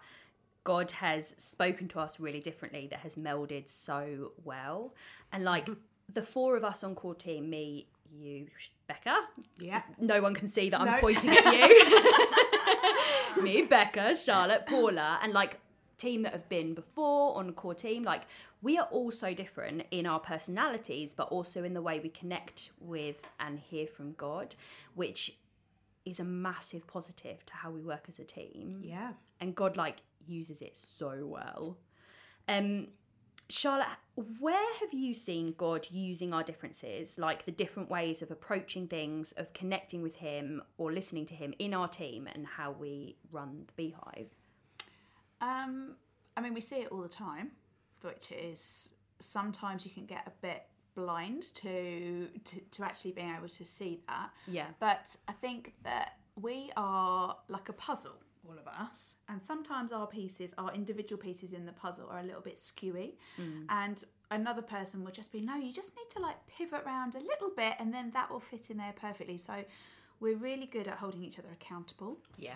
God 0.65 0.91
has 0.91 1.33
spoken 1.37 1.87
to 1.89 1.99
us 2.01 2.19
really 2.19 2.41
differently 2.41 2.87
that 2.91 2.99
has 2.99 3.15
melded 3.15 3.69
so 3.69 4.33
well. 4.43 4.93
And 5.31 5.45
like 5.45 5.69
the 6.11 6.21
four 6.21 6.57
of 6.57 6.65
us 6.65 6.83
on 6.83 6.93
core 6.93 7.15
team, 7.15 7.49
me, 7.49 7.87
you, 8.11 8.47
Becca, 8.85 9.17
Yeah. 9.57 9.83
no 9.97 10.21
one 10.21 10.33
can 10.33 10.49
see 10.49 10.69
that 10.69 10.81
I'm 10.81 10.99
pointing 10.99 11.29
at 11.29 11.45
you. 11.53 13.41
Me, 13.43 13.61
Becca, 13.61 14.15
Charlotte, 14.17 14.65
Paula, 14.67 15.19
and 15.23 15.31
like 15.31 15.57
team 15.97 16.23
that 16.23 16.33
have 16.33 16.47
been 16.49 16.73
before 16.73 17.37
on 17.37 17.51
core 17.53 17.73
team, 17.73 18.03
like 18.03 18.23
we 18.61 18.77
are 18.77 18.87
all 18.91 19.11
so 19.11 19.33
different 19.33 19.83
in 19.91 20.05
our 20.05 20.19
personalities, 20.19 21.13
but 21.13 21.27
also 21.29 21.63
in 21.63 21.73
the 21.73 21.81
way 21.81 21.99
we 21.99 22.09
connect 22.09 22.71
with 22.79 23.27
and 23.39 23.59
hear 23.59 23.87
from 23.87 24.13
God, 24.13 24.55
which 24.95 25.37
is 26.05 26.19
a 26.19 26.23
massive 26.23 26.87
positive 26.87 27.45
to 27.45 27.53
how 27.53 27.69
we 27.69 27.81
work 27.81 28.05
as 28.07 28.19
a 28.19 28.23
team. 28.23 28.81
Yeah. 28.83 29.13
And 29.39 29.55
God 29.55 29.77
like 29.77 29.97
uses 30.25 30.61
it 30.61 30.75
so 30.75 31.25
well. 31.25 31.77
Um 32.47 32.87
Charlotte, 33.49 33.87
where 34.39 34.73
have 34.81 34.93
you 34.93 35.13
seen 35.13 35.53
God 35.57 35.87
using 35.89 36.33
our 36.33 36.43
differences, 36.43 37.17
like 37.17 37.45
the 37.45 37.51
different 37.51 37.89
ways 37.89 38.21
of 38.21 38.29
approaching 38.29 38.87
things, 38.87 39.33
of 39.37 39.53
connecting 39.53 40.01
with 40.01 40.17
Him 40.17 40.61
or 40.77 40.91
listening 40.91 41.25
to 41.27 41.33
Him 41.33 41.53
in 41.57 41.73
our 41.73 41.87
team 41.87 42.27
and 42.33 42.45
how 42.45 42.71
we 42.71 43.15
run 43.31 43.63
the 43.67 43.73
beehive? 43.77 44.31
Um, 45.41 45.95
I 46.35 46.41
mean, 46.41 46.53
we 46.53 46.61
see 46.61 46.77
it 46.77 46.89
all 46.91 47.01
the 47.01 47.09
time, 47.09 47.51
which 48.01 48.31
is 48.31 48.93
sometimes 49.19 49.85
you 49.85 49.91
can 49.91 50.05
get 50.05 50.27
a 50.27 50.31
bit 50.41 50.63
blind 50.95 51.43
to, 51.53 52.27
to 52.43 52.59
to 52.71 52.83
actually 52.83 53.11
being 53.11 53.33
able 53.35 53.47
to 53.47 53.65
see 53.65 54.01
that. 54.07 54.31
Yeah. 54.47 54.67
But 54.79 55.15
I 55.27 55.31
think 55.31 55.73
that 55.83 56.17
we 56.39 56.71
are 56.75 57.37
like 57.47 57.69
a 57.69 57.73
puzzle, 57.73 58.17
all 58.47 58.57
of 58.57 58.67
us, 58.67 59.15
and 59.29 59.41
sometimes 59.41 59.91
our 59.91 60.07
pieces, 60.07 60.53
our 60.57 60.73
individual 60.73 61.21
pieces 61.21 61.53
in 61.53 61.65
the 61.65 61.71
puzzle, 61.71 62.09
are 62.09 62.19
a 62.19 62.23
little 62.23 62.41
bit 62.41 62.55
skewy, 62.55 63.13
and 63.69 64.03
another 64.31 64.61
person 64.61 65.03
will 65.03 65.11
just 65.11 65.31
be, 65.31 65.41
no, 65.41 65.55
you 65.55 65.71
just 65.71 65.95
need 65.95 66.09
to 66.11 66.19
like 66.19 66.35
pivot 66.47 66.83
around 66.85 67.15
a 67.15 67.19
little 67.19 67.51
bit, 67.55 67.73
and 67.79 67.93
then 67.93 68.11
that 68.11 68.29
will 68.31 68.39
fit 68.39 68.69
in 68.69 68.77
there 68.77 68.93
perfectly. 68.99 69.37
So 69.37 69.63
we're 70.19 70.37
really 70.37 70.65
good 70.65 70.87
at 70.87 70.97
holding 70.97 71.23
each 71.23 71.37
other 71.39 71.49
accountable. 71.51 72.17
Yeah. 72.37 72.53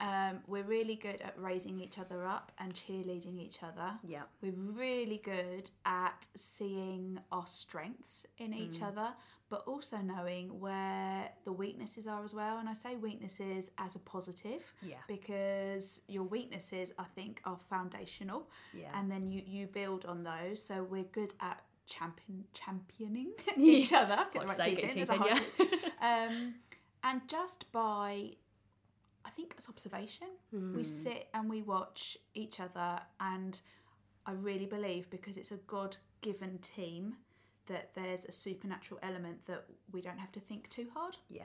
Um, 0.00 0.40
we're 0.46 0.62
really 0.62 0.94
good 0.94 1.20
at 1.22 1.34
raising 1.36 1.80
each 1.80 1.98
other 1.98 2.24
up 2.26 2.52
and 2.58 2.72
cheerleading 2.72 3.38
each 3.40 3.62
other. 3.62 3.94
Yeah. 4.06 4.22
We're 4.40 4.52
really 4.52 5.18
good 5.24 5.70
at 5.84 6.26
seeing 6.36 7.18
our 7.32 7.46
strengths 7.46 8.24
in 8.38 8.52
Mm. 8.52 8.60
each 8.60 8.80
other, 8.80 9.12
but 9.48 9.64
also 9.66 9.96
knowing 9.96 10.60
where 10.60 11.30
the 11.44 11.52
weaknesses 11.52 12.06
are 12.06 12.22
as 12.22 12.32
well. 12.32 12.58
And 12.58 12.68
I 12.68 12.74
say 12.74 12.94
weaknesses 12.94 13.72
as 13.78 13.96
a 13.96 13.98
positive 14.00 14.72
Yeah. 14.82 14.98
because 15.08 16.02
your 16.06 16.22
weaknesses, 16.24 16.94
I 16.98 17.04
think, 17.04 17.40
are 17.44 17.56
foundational 17.68 18.48
Yeah. 18.72 18.90
and 18.94 19.10
then 19.10 19.32
you, 19.32 19.42
you 19.44 19.66
build 19.66 20.04
on 20.04 20.22
those. 20.22 20.62
So 20.62 20.84
we're 20.84 21.04
good 21.04 21.34
at 21.40 21.64
champion 21.86 22.44
championing 22.52 23.32
each 23.56 23.92
other. 23.92 24.26
Get 24.32 24.46
the 24.46 24.52
right 24.54 24.64
teeth 24.76 24.78
in, 24.78 24.94
there's 24.94 25.08
a 25.08 25.18
teeth 25.18 25.60
in, 25.60 25.66
T. 25.68 25.86
um, 26.00 26.54
and 27.02 27.26
just 27.26 27.70
by, 27.72 28.32
I 29.28 29.30
think 29.30 29.52
it's 29.56 29.68
observation. 29.68 30.28
We 30.52 30.58
hmm. 30.58 30.82
sit 30.82 31.28
and 31.34 31.50
we 31.50 31.60
watch 31.60 32.16
each 32.34 32.60
other, 32.60 32.98
and 33.20 33.60
I 34.24 34.32
really 34.32 34.64
believe 34.64 35.10
because 35.10 35.36
it's 35.36 35.52
a 35.52 35.58
God 35.66 35.96
given 36.22 36.58
team 36.58 37.14
that 37.66 37.90
there's 37.94 38.24
a 38.24 38.32
supernatural 38.32 38.98
element 39.02 39.44
that 39.44 39.66
we 39.92 40.00
don't 40.00 40.18
have 40.18 40.32
to 40.32 40.40
think 40.40 40.70
too 40.70 40.86
hard, 40.94 41.18
yeah. 41.28 41.42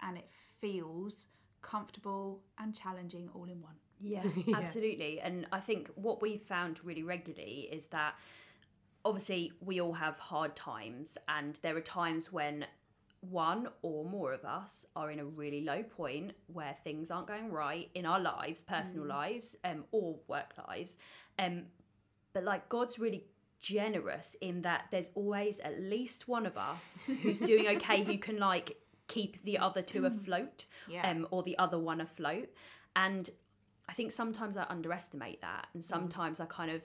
and 0.00 0.18
it 0.18 0.28
feels 0.60 1.28
comfortable 1.62 2.42
and 2.58 2.74
challenging 2.74 3.30
all 3.34 3.44
in 3.44 3.62
one. 3.62 3.76
Yeah, 4.00 4.24
Yeah. 4.46 4.56
absolutely. 4.56 5.20
And 5.20 5.46
I 5.52 5.60
think 5.60 5.90
what 5.94 6.20
we've 6.20 6.42
found 6.42 6.84
really 6.84 7.04
regularly 7.04 7.68
is 7.70 7.86
that 7.86 8.16
obviously 9.04 9.52
we 9.60 9.80
all 9.80 9.92
have 9.92 10.18
hard 10.18 10.56
times, 10.56 11.16
and 11.28 11.56
there 11.62 11.76
are 11.76 11.80
times 11.80 12.32
when 12.32 12.66
one 13.22 13.68
or 13.82 14.04
more 14.04 14.32
of 14.32 14.44
us 14.44 14.84
are 14.96 15.10
in 15.10 15.20
a 15.20 15.24
really 15.24 15.62
low 15.62 15.82
point 15.82 16.32
where 16.48 16.76
things 16.84 17.10
aren't 17.10 17.28
going 17.28 17.50
right 17.50 17.88
in 17.94 18.04
our 18.04 18.20
lives, 18.20 18.62
personal 18.62 19.06
lives, 19.06 19.56
um, 19.64 19.84
or 19.92 20.16
work 20.26 20.52
lives. 20.68 20.96
Um, 21.38 21.64
but 22.34 22.42
like 22.44 22.68
God's 22.68 22.98
really 22.98 23.24
generous 23.60 24.36
in 24.40 24.62
that 24.62 24.86
there's 24.90 25.10
always 25.14 25.60
at 25.60 25.80
least 25.80 26.26
one 26.26 26.46
of 26.46 26.56
us 26.58 27.02
who's 27.22 27.38
doing 27.52 27.68
okay 27.76 28.02
who 28.02 28.18
can 28.18 28.38
like 28.38 28.76
keep 29.06 29.42
the 29.44 29.56
other 29.58 29.82
two 29.82 30.04
afloat 30.04 30.64
Yeah. 30.88 31.08
um, 31.08 31.28
or 31.30 31.42
the 31.44 31.56
other 31.58 31.78
one 31.78 32.00
afloat. 32.00 32.48
And 32.96 33.30
i 33.88 33.92
think 33.94 34.12
sometimes 34.12 34.56
i 34.56 34.64
underestimate 34.70 35.40
that 35.40 35.66
and 35.74 35.84
sometimes 35.84 36.38
i 36.38 36.44
kind 36.46 36.70
of 36.70 36.80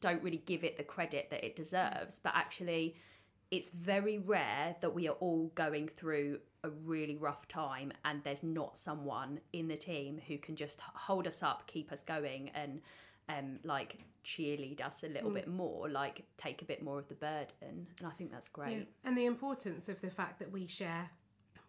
don't 0.00 0.20
really 0.22 0.42
give 0.46 0.64
it 0.64 0.76
the 0.76 0.82
credit 0.82 1.30
that 1.30 1.42
it 1.44 1.56
deserves. 1.56 2.18
But 2.22 2.32
actually 2.36 2.96
it's 3.54 3.70
very 3.70 4.18
rare 4.18 4.74
that 4.80 4.94
we 4.94 5.08
are 5.08 5.16
all 5.20 5.50
going 5.54 5.88
through 5.88 6.38
a 6.64 6.70
really 6.70 7.16
rough 7.16 7.46
time 7.46 7.92
and 8.04 8.22
there's 8.24 8.42
not 8.42 8.76
someone 8.76 9.38
in 9.52 9.68
the 9.68 9.76
team 9.76 10.20
who 10.26 10.38
can 10.38 10.56
just 10.56 10.80
hold 10.80 11.26
us 11.26 11.42
up 11.42 11.66
keep 11.66 11.92
us 11.92 12.02
going 12.02 12.50
and 12.54 12.80
um 13.28 13.58
like 13.62 13.98
cheerlead 14.24 14.80
us 14.80 15.04
a 15.04 15.08
little 15.08 15.30
bit 15.30 15.46
more 15.46 15.88
like 15.88 16.22
take 16.38 16.62
a 16.62 16.64
bit 16.64 16.82
more 16.82 16.98
of 16.98 17.06
the 17.08 17.14
burden. 17.14 17.86
And 17.98 18.06
i 18.06 18.10
think 18.10 18.32
that's 18.32 18.48
great. 18.48 18.78
Yeah. 18.78 18.84
And 19.04 19.16
the 19.16 19.26
importance 19.26 19.88
of 19.88 20.00
the 20.00 20.10
fact 20.10 20.38
that 20.38 20.50
we 20.50 20.66
share 20.66 21.10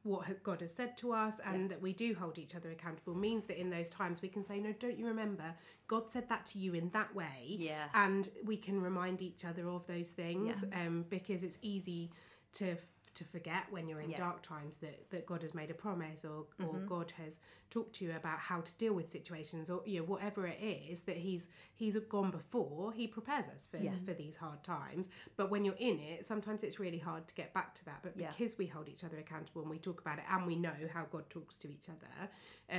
what 0.06 0.44
God 0.44 0.62
has 0.62 0.72
said 0.74 0.96
to 1.00 1.12
us 1.12 1.40
and 1.44 1.70
that 1.70 1.82
we 1.82 1.92
do 1.92 2.14
hold 2.16 2.38
each 2.38 2.56
other 2.56 2.70
accountable 2.72 3.16
means 3.16 3.46
that 3.48 3.60
in 3.60 3.70
those 3.70 3.90
times 3.90 4.22
we 4.22 4.30
can 4.30 4.44
say, 4.44 4.60
No, 4.60 4.72
don't 4.80 4.98
you 4.98 5.08
remember? 5.08 5.54
God 5.88 6.10
said 6.10 6.30
that 6.30 6.46
to 6.48 6.60
you 6.60 6.74
in 6.74 6.90
that 6.92 7.14
way. 7.14 7.58
Yeah. 7.60 7.86
And 7.94 8.30
we 8.46 8.56
can 8.58 8.82
remind 8.82 9.22
each 9.22 9.44
other 9.46 9.68
of 9.68 9.86
those 9.88 10.12
things 10.12 10.64
um, 10.74 11.06
because 11.10 11.44
it's 11.44 11.58
easy 11.62 12.12
to. 12.54 12.72
f- 12.72 12.92
To 13.16 13.24
forget 13.24 13.64
when 13.72 13.88
you're 13.88 14.02
in 14.02 14.10
Yeah. 14.10 14.18
Mm-hmm. 14.20 14.30
dark 14.30 14.42
times 14.56 14.78
that, 14.84 14.98
that 15.14 15.26
God 15.26 15.42
has 15.42 15.54
made 15.54 15.72
a 15.72 15.74
promise 15.86 16.26
or, 16.26 16.40
or 16.66 16.80
God 16.96 17.10
has 17.22 17.40
talked 17.76 17.94
to 17.96 18.06
you 18.06 18.12
about 18.16 18.40
how 18.40 18.60
to 18.62 18.74
deal 18.84 18.94
with 19.00 19.08
situations 19.20 19.70
or 19.70 19.82
you 19.86 20.00
know 20.00 20.06
whatever 20.14 20.42
it 20.48 20.60
is 20.92 21.02
that 21.10 21.18
he's 21.18 21.44
he's 21.82 21.98
gone 22.16 22.32
before 22.32 22.94
he 23.00 23.06
prepares 23.18 23.48
us 23.56 23.68
for, 23.70 23.78
Yeah. 23.78 23.92
for 24.08 24.14
these 24.14 24.38
hard 24.38 24.62
times 24.64 25.10
but 25.40 25.46
when 25.52 25.62
you're 25.66 25.82
in 25.92 25.98
it 26.00 26.26
sometimes 26.26 26.60
it's 26.64 26.80
really 26.86 27.02
hard 27.10 27.24
to 27.28 27.34
get 27.42 27.50
back 27.54 27.70
to 27.80 27.84
that 27.90 28.00
but 28.06 28.14
Yeah. 28.16 28.32
because 28.32 28.58
we 28.58 28.68
hold 28.76 28.88
each 28.94 29.04
other 29.04 29.18
accountable 29.26 29.62
and 29.64 29.70
we 29.76 29.80
talk 29.90 30.00
about 30.06 30.18
it 30.22 30.26
and 30.34 30.42
we 30.52 30.56
know 30.56 30.78
how 30.96 31.04
god 31.16 31.26
talks 31.30 31.56
to 31.64 31.68
each 31.76 31.88
other 31.96 32.14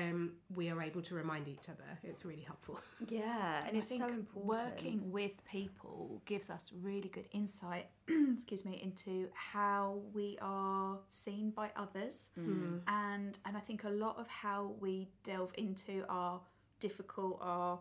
um, 0.01 0.21
we 0.59 0.65
are 0.73 0.81
able 0.89 1.03
to 1.09 1.15
remind 1.23 1.47
each 1.57 1.69
other 1.75 1.91
it's 2.03 2.25
really 2.25 2.47
helpful 2.51 2.79
yeah 3.09 3.63
and 3.67 3.77
I 3.77 3.81
it's 3.81 3.89
think 3.91 4.03
so 4.03 4.09
important 4.09 4.47
working 4.65 4.99
with 5.19 5.35
people 5.45 6.23
gives 6.33 6.49
us 6.57 6.65
really 6.89 7.11
good 7.17 7.29
insight, 7.41 7.87
excuse 8.37 8.65
me, 8.65 8.75
into 8.83 9.15
how 9.55 10.01
we 10.19 10.29
are 10.41 10.99
seen 11.09 11.51
by 11.61 11.69
others, 11.85 12.31
Mm. 12.39 12.81
and 13.05 13.33
and 13.47 13.53
I 13.61 13.63
think 13.69 13.81
a 13.85 13.95
lot 14.05 14.17
of 14.23 14.27
how 14.45 14.61
we 14.85 14.86
delve 15.23 15.53
into 15.57 16.05
our 16.09 16.41
difficult, 16.81 17.39
our 17.41 17.79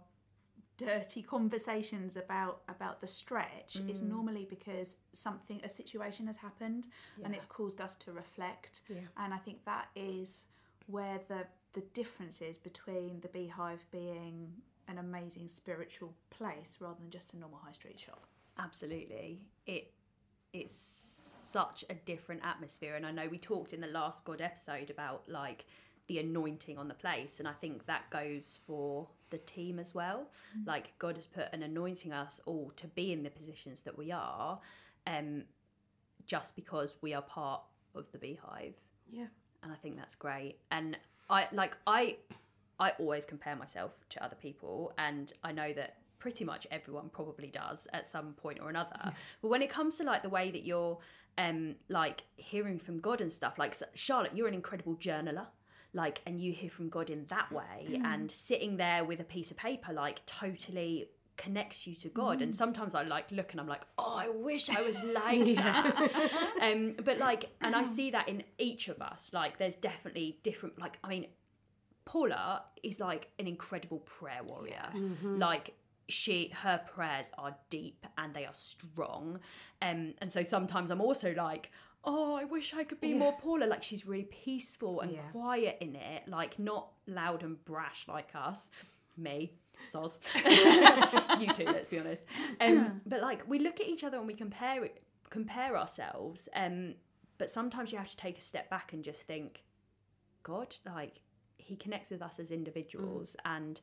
dirty 0.77 1.21
conversations 1.21 2.17
about 2.17 2.61
about 2.67 2.99
the 2.99 3.07
stretch 3.07 3.77
is 3.87 4.01
Mm. 4.01 4.09
normally 4.15 4.45
because 4.55 4.97
something 5.13 5.61
a 5.63 5.69
situation 5.69 6.27
has 6.27 6.37
happened 6.37 6.87
and 7.23 7.33
it's 7.33 7.45
caused 7.45 7.79
us 7.79 7.95
to 8.03 8.11
reflect. 8.11 8.81
Yeah. 8.89 9.07
and 9.21 9.33
i 9.33 9.37
think 9.45 9.63
that 9.65 9.87
is 9.95 10.47
where 10.87 11.19
the 11.29 11.47
the 11.77 11.81
difference 12.01 12.41
is 12.41 12.57
between 12.57 13.21
the 13.21 13.29
beehive 13.29 13.83
being 13.91 14.61
an 14.89 14.97
amazing 14.97 15.47
spiritual 15.47 16.13
place 16.29 16.71
rather 16.81 16.99
than 16.99 17.09
just 17.09 17.33
a 17.33 17.37
normal 17.37 17.59
high 17.65 17.71
street 17.71 17.99
shop. 17.99 18.23
Absolutely. 18.57 19.41
It 19.65 19.93
it's 20.53 20.75
such 21.57 21.85
a 21.89 21.93
different 22.11 22.41
atmosphere. 22.45 22.95
And 22.95 23.05
i 23.05 23.11
know 23.11 23.27
we 23.29 23.39
talked 23.39 23.71
in 23.73 23.79
the 23.81 23.87
last 24.01 24.25
god 24.25 24.41
episode 24.41 24.89
about 24.89 25.19
like 25.29 25.65
the 26.07 26.19
anointing 26.19 26.77
on 26.77 26.87
the 26.87 26.93
place 26.93 27.39
and 27.39 27.47
i 27.47 27.53
think 27.53 27.85
that 27.87 28.09
goes 28.11 28.59
for 28.65 29.07
the 29.29 29.37
team 29.39 29.79
as 29.79 29.93
well. 29.93 30.27
Like 30.65 30.93
god 30.99 31.15
has 31.15 31.25
put 31.25 31.47
an 31.51 31.63
anointing 31.63 32.13
us 32.13 32.39
all 32.45 32.71
to 32.77 32.87
be 32.87 33.11
in 33.11 33.23
the 33.23 33.29
positions 33.29 33.81
that 33.81 33.97
we 33.97 34.11
are 34.11 34.59
um 35.07 35.43
just 36.25 36.55
because 36.55 36.97
we 37.01 37.13
are 37.13 37.21
part 37.21 37.61
of 37.93 38.11
the 38.11 38.17
beehive. 38.17 38.75
Yeah. 39.09 39.27
And 39.61 39.71
I 39.71 39.75
think 39.75 39.97
that's 39.97 40.15
great. 40.15 40.57
And 40.71 40.97
I 41.29 41.47
like 41.51 41.77
I 41.87 42.17
I 42.79 42.91
always 42.99 43.25
compare 43.25 43.55
myself 43.55 43.91
to 44.09 44.23
other 44.23 44.35
people 44.35 44.93
and 44.97 45.31
I 45.43 45.51
know 45.51 45.73
that 45.73 45.97
pretty 46.19 46.45
much 46.45 46.65
everyone 46.71 47.09
probably 47.09 47.47
does 47.47 47.87
at 47.93 48.07
some 48.07 48.33
point 48.33 48.59
or 48.61 48.69
another. 48.69 49.13
But 49.41 49.49
when 49.49 49.61
it 49.61 49.69
comes 49.69 49.97
to 49.97 50.03
like 50.03 50.23
the 50.23 50.29
way 50.29 50.51
that 50.51 50.65
you're 50.65 50.97
um 51.37 51.75
like 51.89 52.23
hearing 52.37 52.79
from 52.79 52.99
God 52.99 53.21
and 53.21 53.31
stuff 53.31 53.57
like 53.57 53.75
Charlotte 53.93 54.31
you're 54.35 54.47
an 54.47 54.53
incredible 54.53 54.95
journaler 54.95 55.47
like 55.95 56.21
and 56.27 56.39
you 56.39 56.51
hear 56.51 56.69
from 56.69 56.89
God 56.89 57.09
in 57.09 57.25
that 57.29 57.51
way 57.51 57.99
and 58.03 58.29
sitting 58.29 58.77
there 58.77 59.03
with 59.05 59.19
a 59.21 59.23
piece 59.23 59.49
of 59.49 59.57
paper 59.57 59.93
like 59.93 60.23
totally 60.25 61.09
connects 61.37 61.85
you 61.87 61.95
to 61.95 62.07
God. 62.09 62.41
And 62.41 62.53
sometimes 62.55 62.95
I 62.95 63.03
like 63.03 63.29
look 63.31 63.51
and 63.53 63.59
I'm 63.61 63.67
like 63.67 63.85
oh 63.97 64.15
I 64.25 64.29
wish 64.29 64.69
I 64.69 64.81
was 64.81 64.97
like 65.21 65.55
that. 65.55 66.51
Um 66.61 66.95
but 67.03 67.17
like 67.17 67.49
and 67.61 67.75
I 67.75 67.83
see 67.85 68.11
that 68.11 68.27
in 68.29 68.43
each 68.57 68.87
of 68.89 69.01
us. 69.01 69.31
Like 69.33 69.57
there's 69.57 69.77
definitely 69.77 70.37
different 70.43 70.79
like 70.79 70.97
I 71.03 71.07
mean 71.09 71.27
Paula 72.05 72.63
is 72.83 72.99
like 72.99 73.29
an 73.39 73.47
incredible 73.47 73.99
prayer 73.99 74.43
warrior. 74.43 74.87
Like 75.23 75.73
she 76.07 76.51
her 76.61 76.79
prayers 76.93 77.27
are 77.37 77.55
deep 77.69 78.05
and 78.17 78.33
they 78.33 78.45
are 78.45 78.53
strong. 78.53 79.39
Um 79.81 80.13
and 80.21 80.31
so 80.31 80.43
sometimes 80.43 80.91
I'm 80.91 81.01
also 81.01 81.33
like 81.33 81.71
oh 82.05 82.35
I 82.35 82.43
wish 82.45 82.73
I 82.73 82.83
could 82.83 83.01
be 83.01 83.13
more 83.13 83.33
Paula. 83.33 83.65
Like 83.65 83.83
she's 83.83 84.05
really 84.05 84.25
peaceful 84.25 85.01
and 85.01 85.11
Yeah. 85.11 85.21
quiet 85.31 85.77
in 85.81 85.95
it. 85.95 86.27
Like 86.27 86.57
not 86.59 86.89
loud 87.07 87.43
and 87.43 87.63
brash 87.65 88.07
like 88.07 88.29
us. 88.35 88.69
Me. 89.17 89.53
Soz. 89.91 90.19
You 91.39 91.51
too 91.53 91.65
let's 91.65 91.89
be 91.89 91.99
honest. 91.99 92.25
Um 92.61 93.01
but 93.05 93.21
like 93.21 93.47
we 93.47 93.59
look 93.59 93.79
at 93.79 93.87
each 93.87 94.03
other 94.03 94.17
and 94.17 94.27
we 94.27 94.33
compare 94.33 94.83
it 94.85 95.01
compare 95.29 95.75
ourselves 95.77 96.47
um 96.55 96.93
but 97.37 97.49
sometimes 97.51 97.91
you 97.91 97.97
have 97.97 98.07
to 98.07 98.15
take 98.15 98.37
a 98.37 98.41
step 98.41 98.69
back 98.69 98.93
and 98.93 99.03
just 99.03 99.23
think 99.23 99.63
god 100.43 100.73
like 100.85 101.19
he 101.57 101.75
connects 101.75 102.11
with 102.11 102.21
us 102.21 102.39
as 102.39 102.51
individuals 102.51 103.35
and 103.43 103.81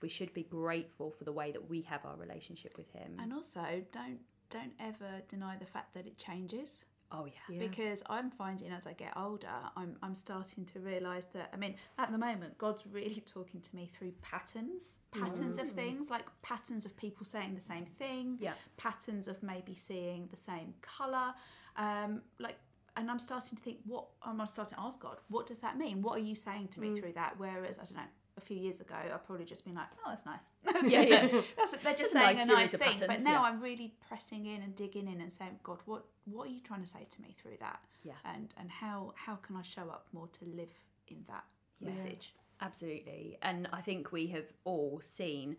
we 0.00 0.08
should 0.08 0.32
be 0.32 0.44
grateful 0.44 1.10
for 1.10 1.24
the 1.24 1.32
way 1.32 1.50
that 1.50 1.68
we 1.68 1.82
have 1.82 2.04
our 2.06 2.16
relationship 2.16 2.76
with 2.78 2.90
him. 2.92 3.16
And 3.20 3.32
also 3.32 3.82
don't 3.92 4.20
don't 4.50 4.72
ever 4.80 5.20
deny 5.28 5.56
the 5.58 5.66
fact 5.66 5.92
that 5.94 6.06
it 6.06 6.16
changes 6.16 6.84
oh 7.10 7.24
yeah 7.26 7.32
Yeah. 7.48 7.66
because 7.66 8.02
I'm 8.08 8.30
finding 8.30 8.70
as 8.70 8.86
I 8.86 8.92
get 8.92 9.12
older, 9.16 9.48
I'm 9.76 9.96
I'm 10.02 10.14
starting 10.14 10.64
to 10.66 10.80
realise 10.80 11.26
that 11.34 11.50
I 11.52 11.56
mean, 11.56 11.76
at 11.98 12.12
the 12.12 12.18
moment, 12.18 12.58
God's 12.58 12.84
really 12.90 13.22
talking 13.26 13.60
to 13.60 13.76
me 13.76 13.90
through 13.94 14.12
patterns, 14.22 14.98
patterns 15.10 15.58
of 15.58 15.70
things, 15.72 16.10
like 16.10 16.26
patterns 16.42 16.84
of 16.84 16.96
people 16.96 17.24
saying 17.24 17.54
the 17.54 17.60
same 17.60 17.86
thing, 17.86 18.36
Yeah. 18.40 18.54
patterns 18.76 19.28
of 19.28 19.42
maybe 19.42 19.74
seeing 19.74 20.28
the 20.28 20.36
same 20.36 20.74
colour, 20.82 21.34
um, 21.76 22.22
like. 22.38 22.56
And 22.96 23.08
I'm 23.12 23.20
starting 23.20 23.56
to 23.56 23.62
think, 23.62 23.78
what 23.86 24.06
I'm 24.24 24.44
starting 24.48 24.74
to 24.76 24.80
ask 24.82 24.98
God, 24.98 25.18
what 25.28 25.46
does 25.46 25.60
that 25.60 25.78
mean? 25.78 26.02
What 26.02 26.16
are 26.18 26.22
you 26.24 26.34
saying 26.34 26.68
to 26.68 26.80
me 26.80 26.88
through 26.98 27.12
that? 27.12 27.34
Whereas 27.38 27.78
I 27.78 27.84
don't 27.84 27.94
know, 27.94 28.02
a 28.38 28.40
few 28.40 28.56
years 28.56 28.80
ago, 28.80 28.94
I'd 28.96 29.24
probably 29.26 29.44
just 29.44 29.64
been 29.64 29.74
like, 29.74 29.88
oh, 30.06 30.10
that's 30.10 30.24
nice. 30.24 30.40
Yeah, 30.90 31.28
that's 31.56 31.72
they're 31.82 31.94
just 31.94 32.12
saying 32.12 32.36
nice 32.36 32.48
a 32.48 32.52
nice 32.52 32.72
thing. 32.74 33.00
But 33.06 33.20
now 33.20 33.32
yeah. 33.32 33.40
I'm 33.42 33.60
really 33.60 33.92
pressing 34.08 34.46
in 34.46 34.62
and 34.62 34.74
digging 34.74 35.08
in 35.08 35.20
and 35.20 35.32
saying, 35.32 35.58
God, 35.62 35.78
what 35.84 36.04
what 36.24 36.46
are 36.48 36.50
you 36.50 36.60
trying 36.60 36.80
to 36.82 36.86
say 36.86 37.06
to 37.10 37.22
me 37.22 37.34
through 37.40 37.56
that? 37.60 37.80
Yeah. 38.04 38.12
And 38.24 38.54
and 38.58 38.70
how 38.70 39.12
how 39.16 39.36
can 39.36 39.56
I 39.56 39.62
show 39.62 39.82
up 39.82 40.06
more 40.12 40.28
to 40.28 40.44
live 40.46 40.72
in 41.08 41.18
that 41.28 41.44
Yeah. 41.80 41.90
message? 41.90 42.34
Absolutely. 42.60 43.38
And 43.42 43.68
I 43.72 43.80
think 43.82 44.10
we 44.12 44.26
have 44.28 44.46
all 44.64 45.00
seen, 45.02 45.56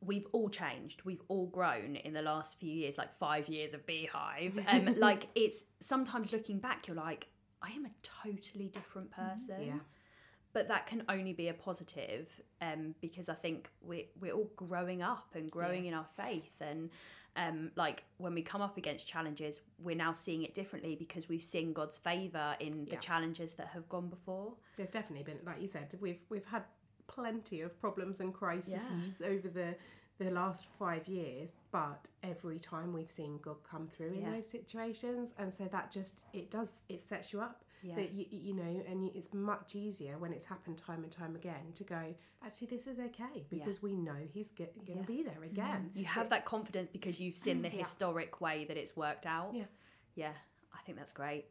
we've 0.00 0.26
all 0.32 0.48
changed. 0.48 1.04
We've 1.04 1.22
all 1.28 1.46
grown 1.46 1.96
in 1.96 2.12
the 2.12 2.22
last 2.22 2.58
few 2.58 2.72
years, 2.72 2.98
like 2.98 3.12
five 3.12 3.48
years 3.48 3.74
of 3.74 3.86
Beehive. 3.86 4.58
Um, 4.68 4.94
like 4.98 5.28
it's 5.34 5.64
sometimes 5.80 6.32
looking 6.32 6.58
back, 6.58 6.86
you're 6.88 6.96
like, 6.96 7.28
I 7.62 7.70
am 7.70 7.86
a 7.86 7.90
totally 8.02 8.68
different 8.68 9.10
person. 9.10 9.62
Yeah. 9.66 9.74
But 10.54 10.68
that 10.68 10.86
can 10.86 11.02
only 11.10 11.34
be 11.34 11.48
a 11.48 11.52
positive 11.54 12.40
um, 12.62 12.94
because 13.02 13.28
I 13.28 13.34
think 13.34 13.68
we're, 13.82 14.06
we're 14.20 14.32
all 14.32 14.50
growing 14.56 15.02
up 15.02 15.26
and 15.34 15.50
growing 15.50 15.84
in 15.86 15.92
our 15.94 16.06
faith. 16.16 16.54
And 16.62 16.88
um, 17.36 17.72
like 17.76 18.04
when 18.18 18.34
we 18.34 18.40
come 18.42 18.62
up 18.62 18.76
against 18.78 19.06
challenges, 19.06 19.60
we're 19.78 19.96
now 19.96 20.12
seeing 20.12 20.42
it 20.44 20.54
differently 20.54 20.94
because 20.94 21.28
we've 21.28 21.42
seen 21.42 21.72
God's 21.72 21.98
favour 21.98 22.56
in 22.60 22.84
the 22.86 22.92
Yeah. 22.92 22.98
challenges 23.00 23.54
that 23.54 23.66
have 23.68 23.88
gone 23.88 24.08
before. 24.08 24.54
There's 24.76 24.90
definitely 24.90 25.24
been, 25.24 25.40
like 25.44 25.60
you 25.60 25.68
said, 25.68 25.92
we've 26.00 26.22
we've 26.30 26.46
had 26.46 26.62
plenty 27.08 27.60
of 27.60 27.78
problems 27.80 28.20
and 28.20 28.32
crises 28.32 28.88
over 29.24 29.48
the 29.48 29.74
the 30.18 30.30
last 30.30 30.64
five 30.66 31.08
years, 31.08 31.50
but 31.72 32.08
every 32.22 32.60
time 32.60 32.92
we've 32.92 33.10
seen 33.10 33.36
God 33.42 33.56
come 33.68 33.88
through 33.88 34.12
in 34.12 34.20
Yeah. 34.22 34.30
those 34.34 34.48
situations, 34.48 35.34
and 35.38 35.52
so 35.52 35.64
that 35.66 35.90
just 35.90 36.22
it 36.32 36.52
does 36.52 36.82
it 36.88 37.02
sets 37.02 37.32
you 37.32 37.40
up. 37.40 37.63
Yeah. 37.86 37.96
That 37.96 38.12
you, 38.14 38.24
you 38.30 38.54
know, 38.54 38.82
and 38.88 39.10
it's 39.14 39.34
much 39.34 39.74
easier 39.74 40.16
when 40.16 40.32
it's 40.32 40.46
happened 40.46 40.78
time 40.78 41.02
and 41.02 41.12
time 41.12 41.36
again 41.36 41.72
to 41.74 41.84
go. 41.84 42.14
Actually, 42.42 42.68
this 42.68 42.86
is 42.86 42.98
okay 42.98 43.44
because 43.50 43.82
we 43.82 43.94
know 43.94 44.16
He's 44.32 44.50
going 44.52 44.70
to 44.86 44.92
Yeah. 44.92 45.02
be 45.02 45.22
there 45.22 45.42
again. 45.44 45.90
You 45.94 46.06
have 46.06 46.30
that 46.30 46.46
confidence 46.46 46.88
because 46.88 47.20
you've 47.20 47.36
seen 47.36 47.60
the 47.60 47.68
Yeah. 47.68 47.78
historic 47.84 48.40
way 48.40 48.64
that 48.64 48.78
it's 48.78 48.96
worked 48.96 49.26
out. 49.26 49.52
Yeah. 49.54 49.64
Yeah, 50.14 50.32
I 50.72 50.78
think 50.86 50.96
that's 50.96 51.12
great. 51.12 51.44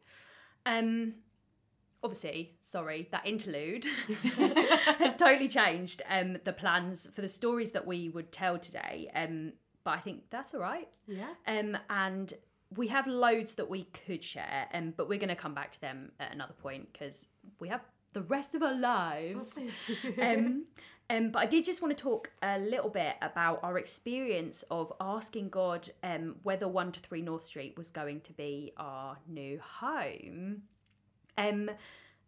Um 0.66 1.14
obviously, 2.02 2.56
sorry, 2.60 3.08
that 3.12 3.24
interlude 3.26 3.84
has 4.98 5.14
totally 5.16 5.48
changed 5.48 6.02
um 6.08 6.36
the 6.44 6.52
plans 6.52 7.08
for 7.14 7.20
the 7.22 7.28
stories 7.28 7.70
that 7.72 7.86
we 7.86 8.08
would 8.08 8.32
tell 8.32 8.58
today. 8.58 9.08
Um 9.14 9.52
but 9.84 9.92
I 9.92 9.98
think 10.00 10.24
that's 10.30 10.52
all 10.54 10.60
right. 10.60 10.88
Yeah. 11.06 11.32
Um 11.46 11.76
and 11.90 12.34
we 12.76 12.88
have 12.88 13.06
loads 13.06 13.54
that 13.54 13.68
we 13.68 13.84
could 14.06 14.22
share, 14.22 14.68
um, 14.72 14.94
but 14.96 15.08
we're 15.08 15.18
going 15.18 15.28
to 15.28 15.36
come 15.36 15.54
back 15.54 15.72
to 15.72 15.80
them 15.80 16.12
at 16.20 16.32
another 16.32 16.54
point 16.54 16.92
because 16.92 17.28
we 17.60 17.68
have 17.68 17.82
the 18.12 18.22
rest 18.22 18.54
of 18.54 18.62
our 18.62 18.74
lives. 18.74 19.58
um, 20.22 20.64
um, 21.10 21.30
but 21.30 21.40
I 21.40 21.46
did 21.46 21.64
just 21.64 21.82
want 21.82 21.96
to 21.96 22.02
talk 22.02 22.30
a 22.42 22.58
little 22.58 22.88
bit 22.88 23.16
about 23.20 23.60
our 23.62 23.76
experience 23.76 24.64
of 24.70 24.92
asking 25.00 25.50
God 25.50 25.88
um, 26.02 26.36
whether 26.42 26.66
1 26.66 26.92
to 26.92 27.00
3 27.00 27.20
North 27.22 27.44
Street 27.44 27.76
was 27.76 27.90
going 27.90 28.20
to 28.22 28.32
be 28.32 28.72
our 28.78 29.18
new 29.28 29.60
home. 29.60 30.62
Um, 31.36 31.70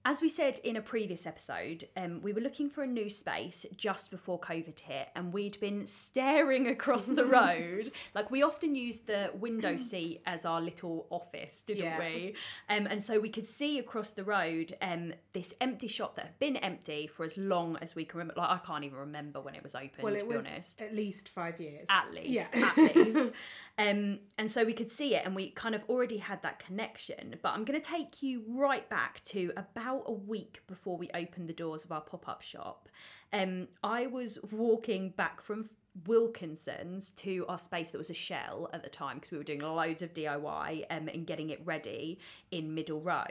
as 0.09 0.21
we 0.21 0.29
said 0.29 0.61
in 0.63 0.77
a 0.77 0.81
previous 0.81 1.27
episode, 1.27 1.89
um, 1.97 2.23
we 2.23 2.33
were 2.33 2.41
looking 2.41 2.71
for 2.71 2.85
a 2.85 2.87
new 2.87 3.11
space 3.11 3.67
just 3.77 4.09
before 4.09 4.39
COVID 4.39 4.79
hit, 4.79 5.09
and 5.17 5.33
we'd 5.33 5.59
been 5.59 5.85
staring 5.89 6.69
across 6.77 7.07
the 7.07 7.25
road. 7.41 7.91
Like 8.15 8.31
we 8.31 8.45
often 8.45 8.77
used 8.77 9.09
the 9.09 9.33
window 9.35 9.77
seat 9.91 10.23
as 10.25 10.45
our 10.45 10.61
little 10.61 11.09
office, 11.11 11.63
didn't 11.67 11.85
Yeah. 11.87 11.99
we? 11.99 12.37
Um, 12.69 12.87
and 12.87 13.03
so 13.03 13.19
we 13.19 13.31
could 13.31 13.47
see 13.49 13.81
across 13.81 14.13
the 14.13 14.23
road 14.23 14.77
um, 14.81 15.13
this 15.33 15.53
empty 15.61 15.89
shop 15.89 16.15
that 16.15 16.27
had 16.27 16.39
been 16.39 16.57
empty 16.59 17.09
for 17.09 17.25
as 17.25 17.37
long 17.37 17.77
as 17.83 17.97
we 17.97 18.05
can 18.05 18.19
remember. 18.19 18.41
Like 18.43 18.51
I 18.51 18.59
can't 18.59 18.85
even 18.85 18.99
remember 19.01 19.41
when 19.41 19.57
it 19.57 19.65
was 19.65 19.75
open. 19.75 20.03
Well, 20.03 20.13
to 20.13 20.21
it 20.21 20.29
be 20.29 20.37
was 20.37 20.47
honest 20.47 20.81
at 20.83 20.95
least 20.95 21.31
five 21.31 21.61
years. 21.61 21.85
at 21.89 22.13
least 22.15 22.55
Yeah. 22.55 22.71
at 22.77 22.77
least 22.97 23.33
um 23.79 24.21
and 24.39 24.51
so 24.51 24.65
we 24.65 24.73
could 24.73 24.91
see 24.91 25.15
it 25.17 25.23
and 25.27 25.35
we 25.37 25.51
kind 25.51 25.75
of 25.75 25.83
already 25.91 26.17
had 26.17 26.41
that 26.43 26.59
connection 26.59 27.35
but 27.43 27.51
i'm 27.51 27.63
going 27.63 27.79
to 27.79 27.87
take 27.87 28.23
you 28.23 28.43
right 28.49 28.89
back 28.89 29.23
to 29.23 29.53
about 29.55 29.96
a 30.07 30.13
week 30.13 30.63
before 30.67 30.97
we 30.97 31.09
opened 31.15 31.49
the 31.49 31.53
doors 31.53 31.85
of 31.85 31.93
our 31.93 32.01
pop-up 32.01 32.43
shop 32.43 32.89
um 33.33 33.69
i 33.83 34.07
was 34.07 34.39
walking 34.51 35.11
back 35.11 35.41
from 35.41 35.69
wilkinson's 36.07 37.13
to 37.13 37.45
our 37.49 37.59
space 37.59 37.91
that 37.91 37.99
was 37.99 38.11
a 38.11 38.15
shell 38.15 38.69
at 38.73 38.83
the 38.83 38.89
time 38.89 39.17
because 39.17 39.31
we 39.31 39.39
were 39.39 39.45
doing 39.45 39.61
loads 39.61 40.03
of 40.03 40.13
diy 40.13 40.85
um, 40.91 41.09
and 41.09 41.27
getting 41.27 41.51
it 41.51 41.61
ready 41.65 42.19
in 42.51 42.75
middle 42.75 43.01
row 43.01 43.25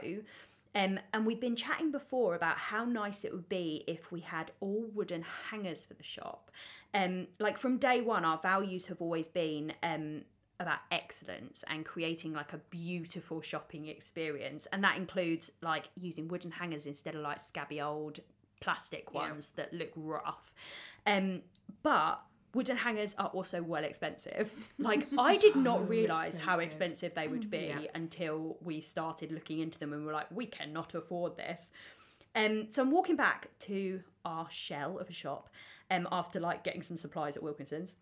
um, 0.76 1.00
and 1.14 1.24
we'd 1.24 1.40
been 1.40 1.56
chatting 1.56 1.90
before 1.90 2.34
about 2.34 2.58
how 2.58 2.84
nice 2.84 3.24
it 3.24 3.32
would 3.32 3.48
be 3.48 3.82
if 3.86 4.12
we 4.12 4.20
had 4.20 4.50
all 4.60 4.84
wooden 4.92 5.24
hangers 5.50 5.86
for 5.86 5.94
the 5.94 6.02
shop. 6.02 6.50
Um, 6.92 7.28
like 7.38 7.56
from 7.56 7.78
day 7.78 8.02
one, 8.02 8.26
our 8.26 8.36
values 8.36 8.86
have 8.88 9.00
always 9.00 9.26
been 9.26 9.72
um, 9.82 10.20
about 10.58 10.78
excellence 10.90 11.62
and 11.68 11.84
creating 11.84 12.32
like 12.32 12.52
a 12.52 12.58
beautiful 12.70 13.40
shopping 13.40 13.86
experience, 13.88 14.66
and 14.72 14.82
that 14.84 14.96
includes 14.96 15.50
like 15.62 15.88
using 16.00 16.28
wooden 16.28 16.50
hangers 16.50 16.86
instead 16.86 17.14
of 17.14 17.22
like 17.22 17.40
scabby 17.40 17.80
old 17.80 18.20
plastic 18.60 19.04
Yeah. 19.12 19.20
ones 19.30 19.50
that 19.56 19.72
look 19.72 19.90
rough. 19.96 20.54
Um, 21.06 21.42
but 21.82 22.20
wooden 22.54 22.76
hangers 22.78 23.14
are 23.18 23.28
also 23.28 23.62
well 23.62 23.84
expensive. 23.84 24.50
Like 24.78 25.04
I 25.18 25.36
did 25.36 25.56
not 25.56 25.80
So 25.80 25.84
realize 25.84 26.38
how 26.38 26.58
expensive. 26.58 27.08
expensive 27.10 27.14
they 27.14 27.28
would 27.28 27.50
be 27.50 27.66
Yeah. 27.82 27.90
until 27.94 28.56
we 28.62 28.80
started 28.80 29.30
looking 29.30 29.58
into 29.60 29.78
them 29.78 29.92
and 29.92 30.00
we 30.02 30.06
were 30.06 30.12
like, 30.14 30.30
we 30.30 30.46
cannot 30.46 30.94
afford 30.94 31.36
this. 31.36 31.70
Um, 32.34 32.68
so 32.70 32.82
I'm 32.82 32.90
walking 32.90 33.16
back 33.16 33.48
to 33.60 34.02
our 34.24 34.46
shell 34.50 34.98
of 34.98 35.08
a 35.10 35.12
shop 35.12 35.48
um, 35.90 36.08
after 36.10 36.40
like 36.40 36.64
getting 36.64 36.82
some 36.82 36.96
supplies 36.96 37.36
at 37.36 37.42
Wilkinson's. 37.42 37.96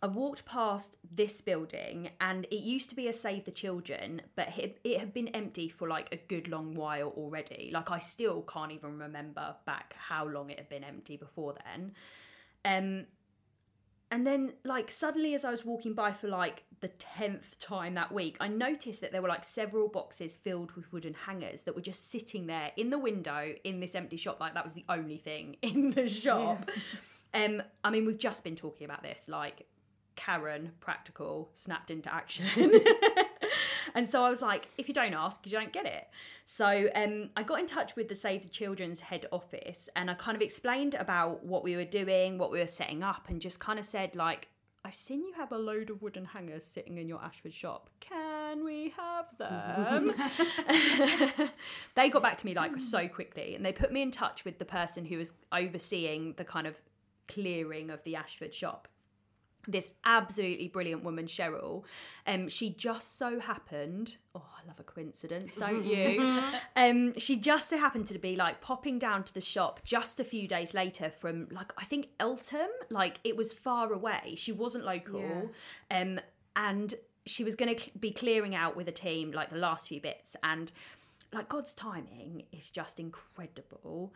I 0.00 0.06
walked 0.06 0.46
past 0.46 0.96
this 1.12 1.40
building 1.40 2.10
and 2.20 2.44
it 2.52 2.60
used 2.60 2.88
to 2.90 2.94
be 2.94 3.08
a 3.08 3.12
Save 3.12 3.44
the 3.44 3.50
Children, 3.50 4.22
but 4.36 4.56
it, 4.56 4.78
it 4.84 5.00
had 5.00 5.12
been 5.12 5.28
empty 5.28 5.68
for 5.68 5.88
like 5.88 6.08
a 6.12 6.16
good 6.16 6.46
long 6.46 6.74
while 6.74 7.08
already. 7.16 7.70
Like 7.72 7.90
I 7.90 7.98
still 7.98 8.42
can't 8.42 8.70
even 8.70 8.98
remember 8.98 9.56
back 9.66 9.94
how 9.98 10.26
long 10.26 10.50
it 10.50 10.58
had 10.58 10.68
been 10.68 10.84
empty 10.84 11.16
before 11.16 11.54
then. 11.64 11.92
Um, 12.64 13.06
and 14.10 14.26
then, 14.26 14.54
like, 14.64 14.90
suddenly, 14.90 15.34
as 15.34 15.44
I 15.44 15.50
was 15.50 15.66
walking 15.66 15.92
by 15.92 16.12
for 16.12 16.28
like 16.28 16.64
the 16.80 16.88
10th 16.88 17.58
time 17.60 17.94
that 17.94 18.10
week, 18.10 18.38
I 18.40 18.48
noticed 18.48 19.02
that 19.02 19.12
there 19.12 19.20
were 19.20 19.28
like 19.28 19.44
several 19.44 19.88
boxes 19.88 20.36
filled 20.36 20.72
with 20.72 20.90
wooden 20.92 21.12
hangers 21.12 21.62
that 21.62 21.74
were 21.74 21.82
just 21.82 22.10
sitting 22.10 22.46
there 22.46 22.72
in 22.76 22.88
the 22.88 22.98
window 22.98 23.52
in 23.64 23.80
this 23.80 23.94
empty 23.94 24.16
shop. 24.16 24.40
Like, 24.40 24.54
that 24.54 24.64
was 24.64 24.74
the 24.74 24.84
only 24.88 25.18
thing 25.18 25.56
in 25.62 25.90
the 25.90 26.08
shop. 26.08 26.70
Um, 27.34 27.62
I 27.84 27.90
mean, 27.90 28.06
we've 28.06 28.18
just 28.18 28.44
been 28.44 28.56
talking 28.56 28.86
about 28.86 29.02
this, 29.02 29.26
like, 29.28 29.66
Karen, 30.18 30.72
practical, 30.80 31.48
snapped 31.54 31.92
into 31.92 32.12
action. 32.12 32.44
and 33.94 34.06
so 34.08 34.24
I 34.24 34.28
was 34.28 34.42
like, 34.42 34.68
if 34.76 34.88
you 34.88 34.92
don't 34.92 35.14
ask, 35.14 35.46
you 35.46 35.52
don't 35.52 35.72
get 35.72 35.86
it. 35.86 36.08
So 36.44 36.88
um, 36.96 37.30
I 37.36 37.44
got 37.44 37.60
in 37.60 37.66
touch 37.66 37.94
with 37.94 38.08
the 38.08 38.16
Save 38.16 38.42
the 38.42 38.48
Children's 38.48 38.98
head 38.98 39.26
office 39.30 39.88
and 39.94 40.10
I 40.10 40.14
kind 40.14 40.34
of 40.34 40.42
explained 40.42 40.94
about 40.94 41.46
what 41.46 41.62
we 41.62 41.76
were 41.76 41.84
doing, 41.84 42.36
what 42.36 42.50
we 42.50 42.58
were 42.58 42.66
setting 42.66 43.04
up, 43.04 43.28
and 43.28 43.40
just 43.40 43.60
kind 43.60 43.78
of 43.78 43.84
said, 43.84 44.16
like, 44.16 44.48
I've 44.84 44.96
seen 44.96 45.22
you 45.22 45.34
have 45.34 45.52
a 45.52 45.58
load 45.58 45.88
of 45.88 46.02
wooden 46.02 46.24
hangers 46.24 46.64
sitting 46.64 46.98
in 46.98 47.08
your 47.08 47.22
Ashford 47.22 47.52
shop. 47.52 47.88
Can 48.00 48.64
we 48.64 48.92
have 48.96 49.26
them? 49.38 50.14
they 51.94 52.10
got 52.10 52.22
back 52.22 52.38
to 52.38 52.46
me 52.46 52.54
like 52.54 52.80
so 52.80 53.06
quickly 53.06 53.54
and 53.54 53.64
they 53.64 53.72
put 53.72 53.92
me 53.92 54.02
in 54.02 54.10
touch 54.10 54.44
with 54.44 54.58
the 54.58 54.64
person 54.64 55.04
who 55.04 55.18
was 55.18 55.32
overseeing 55.52 56.34
the 56.38 56.44
kind 56.44 56.66
of 56.66 56.80
clearing 57.28 57.90
of 57.90 58.02
the 58.02 58.16
Ashford 58.16 58.52
shop 58.52 58.88
this 59.66 59.92
absolutely 60.04 60.68
brilliant 60.68 61.04
woman, 61.04 61.26
Cheryl. 61.26 61.84
Um, 62.26 62.48
she 62.48 62.70
just 62.70 63.18
so 63.18 63.40
happened. 63.40 64.16
Oh, 64.34 64.44
I 64.56 64.66
love 64.66 64.80
a 64.80 64.82
coincidence, 64.82 65.56
don't 65.56 65.84
you? 65.84 66.40
um, 66.76 67.18
she 67.18 67.36
just 67.36 67.68
so 67.68 67.76
happened 67.76 68.06
to 68.06 68.18
be 68.18 68.36
like 68.36 68.60
popping 68.60 68.98
down 68.98 69.24
to 69.24 69.34
the 69.34 69.40
shop 69.40 69.80
just 69.84 70.20
a 70.20 70.24
few 70.24 70.48
days 70.48 70.74
later 70.74 71.10
from 71.10 71.48
like 71.50 71.72
I 71.76 71.84
think 71.84 72.08
Eltham. 72.20 72.68
Like 72.90 73.20
it 73.24 73.36
was 73.36 73.52
far 73.52 73.92
away. 73.92 74.34
She 74.36 74.52
wasn't 74.52 74.84
local, 74.84 75.50
um, 75.90 76.20
and 76.56 76.94
she 77.26 77.44
was 77.44 77.54
going 77.54 77.76
to 77.76 77.98
be 77.98 78.10
clearing 78.10 78.54
out 78.54 78.74
with 78.74 78.88
a 78.88 78.92
team 78.92 79.32
like 79.32 79.50
the 79.50 79.56
last 79.58 79.88
few 79.88 80.00
bits 80.00 80.34
and 80.42 80.72
like 81.32 81.48
God's 81.48 81.74
timing 81.74 82.44
is 82.52 82.70
just 82.70 82.98
incredible. 82.98 84.12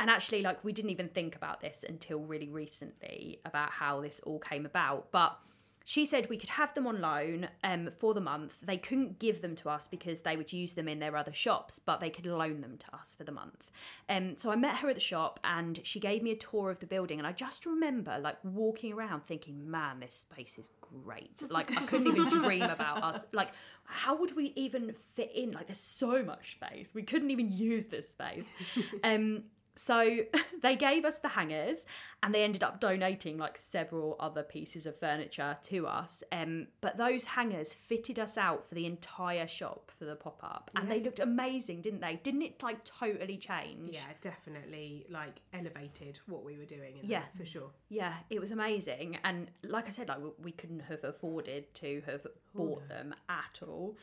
And 0.00 0.10
actually, 0.10 0.42
like, 0.42 0.62
we 0.64 0.72
didn't 0.72 0.90
even 0.90 1.08
think 1.08 1.36
about 1.36 1.60
this 1.60 1.84
until 1.88 2.18
really 2.18 2.48
recently 2.48 3.40
about 3.44 3.70
how 3.70 4.00
this 4.00 4.20
all 4.24 4.38
came 4.38 4.66
about. 4.66 5.12
But 5.12 5.38
she 5.86 6.06
said 6.06 6.30
we 6.30 6.38
could 6.38 6.48
have 6.48 6.72
them 6.72 6.86
on 6.86 7.02
loan 7.02 7.48
um, 7.62 7.90
for 7.90 8.14
the 8.14 8.20
month. 8.20 8.56
They 8.62 8.78
couldn't 8.78 9.18
give 9.18 9.42
them 9.42 9.54
to 9.56 9.68
us 9.68 9.86
because 9.86 10.22
they 10.22 10.34
would 10.34 10.50
use 10.50 10.72
them 10.72 10.88
in 10.88 10.98
their 10.98 11.14
other 11.14 11.32
shops, 11.32 11.78
but 11.78 12.00
they 12.00 12.08
could 12.08 12.24
loan 12.24 12.62
them 12.62 12.78
to 12.78 12.96
us 12.96 13.14
for 13.14 13.24
the 13.24 13.32
month. 13.32 13.70
Um, 14.08 14.34
so 14.38 14.50
I 14.50 14.56
met 14.56 14.76
her 14.78 14.88
at 14.88 14.94
the 14.94 15.00
shop 15.00 15.38
and 15.44 15.78
she 15.84 16.00
gave 16.00 16.22
me 16.22 16.30
a 16.30 16.36
tour 16.36 16.70
of 16.70 16.80
the 16.80 16.86
building. 16.86 17.18
And 17.18 17.26
I 17.26 17.32
just 17.32 17.66
remember 17.66 18.18
like 18.18 18.38
walking 18.42 18.94
around 18.94 19.24
thinking, 19.26 19.70
man, 19.70 20.00
this 20.00 20.14
space 20.30 20.56
is 20.58 20.70
great. 20.80 21.42
Like, 21.50 21.76
I 21.76 21.84
couldn't 21.84 22.06
even 22.06 22.28
dream 22.42 22.62
about 22.62 23.02
us. 23.02 23.26
Like, 23.32 23.50
how 23.84 24.16
would 24.16 24.34
we 24.34 24.54
even 24.56 24.90
fit 24.94 25.32
in? 25.34 25.52
Like, 25.52 25.66
there's 25.66 25.78
so 25.78 26.22
much 26.22 26.52
space. 26.52 26.94
We 26.94 27.02
couldn't 27.02 27.30
even 27.30 27.52
use 27.52 27.84
this 27.86 28.08
space. 28.08 28.46
Um, 29.02 29.44
so 29.76 30.18
they 30.62 30.76
gave 30.76 31.04
us 31.04 31.18
the 31.18 31.28
hangers 31.28 31.78
and 32.22 32.34
they 32.34 32.42
ended 32.44 32.62
up 32.62 32.80
donating 32.80 33.36
like 33.36 33.58
several 33.58 34.16
other 34.18 34.42
pieces 34.42 34.86
of 34.86 34.98
furniture 34.98 35.58
to 35.64 35.86
us. 35.86 36.22
Um, 36.32 36.68
but 36.80 36.96
those 36.96 37.24
hangers 37.24 37.72
fitted 37.74 38.18
us 38.18 38.38
out 38.38 38.64
for 38.64 38.74
the 38.74 38.86
entire 38.86 39.46
shop 39.46 39.90
for 39.98 40.04
the 40.06 40.16
pop 40.16 40.40
up 40.42 40.70
and 40.76 40.90
they 40.90 41.00
looked 41.00 41.20
amazing, 41.20 41.82
didn't 41.82 42.00
they? 42.00 42.18
Didn't 42.22 42.42
it 42.42 42.62
like 42.62 42.82
totally 42.84 43.36
change? 43.36 43.94
Yeah, 43.94 44.00
definitely 44.20 45.06
like 45.10 45.40
elevated 45.52 46.18
what 46.26 46.44
we 46.44 46.56
were 46.56 46.64
doing. 46.64 46.98
In 47.02 47.04
Yeah. 47.10 47.20
there, 47.20 47.28
for 47.36 47.44
sure. 47.44 47.70
Yeah, 47.90 48.14
it 48.30 48.40
was 48.40 48.50
amazing. 48.52 49.18
And 49.24 49.50
like 49.62 49.86
I 49.88 49.90
said, 49.90 50.08
like 50.08 50.18
we- 50.22 50.30
we 50.44 50.52
couldn't 50.52 50.80
have 50.80 51.04
afforded 51.04 51.74
to 51.74 52.02
have 52.06 52.26
bought 52.54 52.88
them 52.88 53.14
at 53.28 53.60
all. 53.66 53.96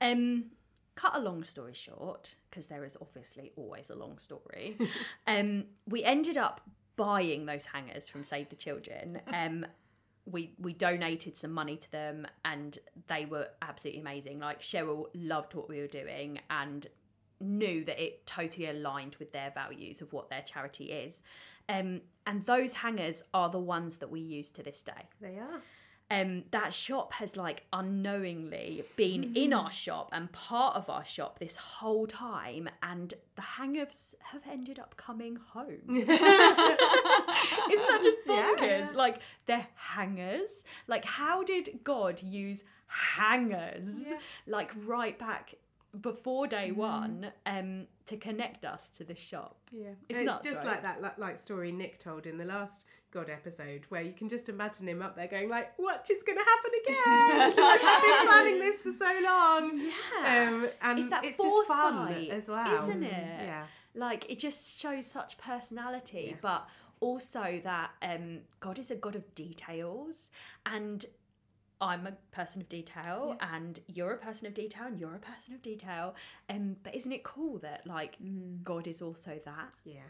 Um, 0.00 0.46
cut 1.00 1.16
a 1.16 1.20
long 1.20 1.42
story 1.42 1.74
short, 1.74 2.34
because 2.48 2.66
there 2.66 2.84
is 2.84 2.96
obviously 3.00 3.52
always 3.56 3.90
a 3.90 3.94
long 3.94 4.18
story. 4.18 4.76
um, 5.26 5.64
we 5.86 6.04
ended 6.04 6.36
up 6.36 6.60
buying 6.96 7.46
those 7.46 7.66
hangers 7.66 8.08
from 8.08 8.24
Save 8.24 8.48
the 8.50 8.56
Children. 8.56 9.20
Um, 9.32 9.66
we 10.26 10.52
we 10.58 10.74
donated 10.74 11.36
some 11.36 11.52
money 11.52 11.76
to 11.76 11.90
them, 11.90 12.26
and 12.44 12.78
they 13.08 13.24
were 13.24 13.48
absolutely 13.62 14.00
amazing. 14.00 14.38
Like 14.38 14.60
Cheryl 14.60 15.06
loved 15.14 15.54
what 15.54 15.68
we 15.68 15.80
were 15.80 15.86
doing, 15.86 16.40
and 16.50 16.86
knew 17.40 17.84
that 17.84 17.98
it 17.98 18.26
totally 18.26 18.66
aligned 18.68 19.16
with 19.16 19.32
their 19.32 19.50
values 19.50 20.02
of 20.02 20.12
what 20.12 20.28
their 20.28 20.42
charity 20.42 20.92
is. 20.92 21.22
Um, 21.68 22.02
and 22.26 22.44
those 22.44 22.74
hangers 22.74 23.22
are 23.32 23.48
the 23.48 23.58
ones 23.58 23.96
that 23.96 24.10
we 24.10 24.20
use 24.20 24.50
to 24.50 24.62
this 24.62 24.82
day. 24.82 25.08
They 25.20 25.38
are. 25.38 25.62
Um, 26.12 26.42
that 26.50 26.74
shop 26.74 27.12
has 27.14 27.36
like 27.36 27.66
unknowingly 27.72 28.82
been 28.96 29.36
in 29.36 29.52
our 29.52 29.70
shop 29.70 30.08
and 30.12 30.30
part 30.32 30.74
of 30.74 30.90
our 30.90 31.04
shop 31.04 31.38
this 31.38 31.54
whole 31.56 32.06
time, 32.08 32.68
and 32.82 33.14
the 33.36 33.42
hangers 33.42 34.16
have 34.32 34.42
ended 34.50 34.80
up 34.80 34.96
coming 34.96 35.36
home. 35.36 35.78
Isn't 35.88 36.06
that 36.08 38.00
just 38.02 38.18
bonkers? 38.26 38.94
Like 38.94 39.20
they're 39.46 39.68
hangers. 39.76 40.64
Like 40.88 41.04
how 41.04 41.44
did 41.44 41.80
God 41.84 42.20
use 42.22 42.64
hangers? 42.88 43.86
Like 44.48 44.72
right 44.84 45.16
back 45.16 45.54
before 46.00 46.46
day 46.46 46.70
one, 46.72 47.32
um, 47.46 47.86
to 48.06 48.16
connect 48.16 48.64
us 48.64 48.88
to 48.98 49.04
the 49.04 49.14
shop. 49.14 49.56
Yeah, 49.72 49.88
It's 50.08 50.18
it's, 50.18 50.26
nuts, 50.26 50.46
just 50.46 50.64
right? 50.64 50.72
like 50.72 50.82
that 50.82 51.00
like, 51.02 51.18
like 51.18 51.38
story 51.38 51.72
Nick 51.72 51.98
told 51.98 52.26
in 52.26 52.38
the 52.38 52.44
last 52.44 52.84
God 53.12 53.28
episode, 53.28 53.86
where 53.88 54.02
you 54.02 54.12
can 54.12 54.28
just 54.28 54.48
imagine 54.48 54.86
him 54.88 55.02
up 55.02 55.16
there 55.16 55.26
going 55.26 55.48
like, 55.48 55.72
"What 55.78 56.08
is 56.10 56.22
going 56.22 56.38
to 56.38 56.44
happen 56.44 56.70
again? 56.84 57.56
like, 57.64 57.80
I've 57.82 58.02
been 58.02 58.28
planning 58.28 58.58
this 58.60 58.80
for 58.80 58.92
so 58.92 59.20
long." 59.24 59.80
Yeah. 59.80 60.48
Um, 60.48 60.68
and 60.82 60.98
it's 60.98 61.08
that 61.08 61.24
it's 61.24 61.36
just 61.38 61.66
fun 61.68 62.06
foresight, 62.06 62.30
as 62.30 62.48
well, 62.48 62.84
isn't 62.84 63.02
it? 63.02 63.10
Yeah, 63.12 63.66
Like 63.94 64.30
it 64.30 64.38
just 64.38 64.78
shows 64.78 65.06
such 65.06 65.38
personality, 65.38 66.28
Yeah. 66.30 66.36
but 66.40 66.68
also 67.00 67.60
that 67.64 67.90
um, 68.02 68.40
God 68.60 68.78
is 68.78 68.90
a 68.90 68.96
God 68.96 69.16
of 69.16 69.34
details, 69.34 70.30
and 70.66 71.04
I'm 71.80 72.06
a 72.06 72.12
person 72.32 72.60
of 72.60 72.68
detail, 72.68 73.36
and 73.40 73.80
you're 73.88 74.12
a 74.12 74.18
person 74.18 74.46
of 74.46 74.54
detail, 74.54 74.86
and 74.86 75.00
you're 75.00 75.14
a 75.14 75.18
person 75.18 75.54
of 75.54 75.62
detail. 75.62 76.14
Um, 76.48 76.76
but 76.82 76.94
isn't 76.94 77.12
it 77.12 77.22
cool 77.24 77.58
that 77.60 77.86
like 77.86 78.16
God 78.62 78.86
is 78.86 79.00
also 79.02 79.40
that? 79.44 79.74
yeah. 79.84 80.00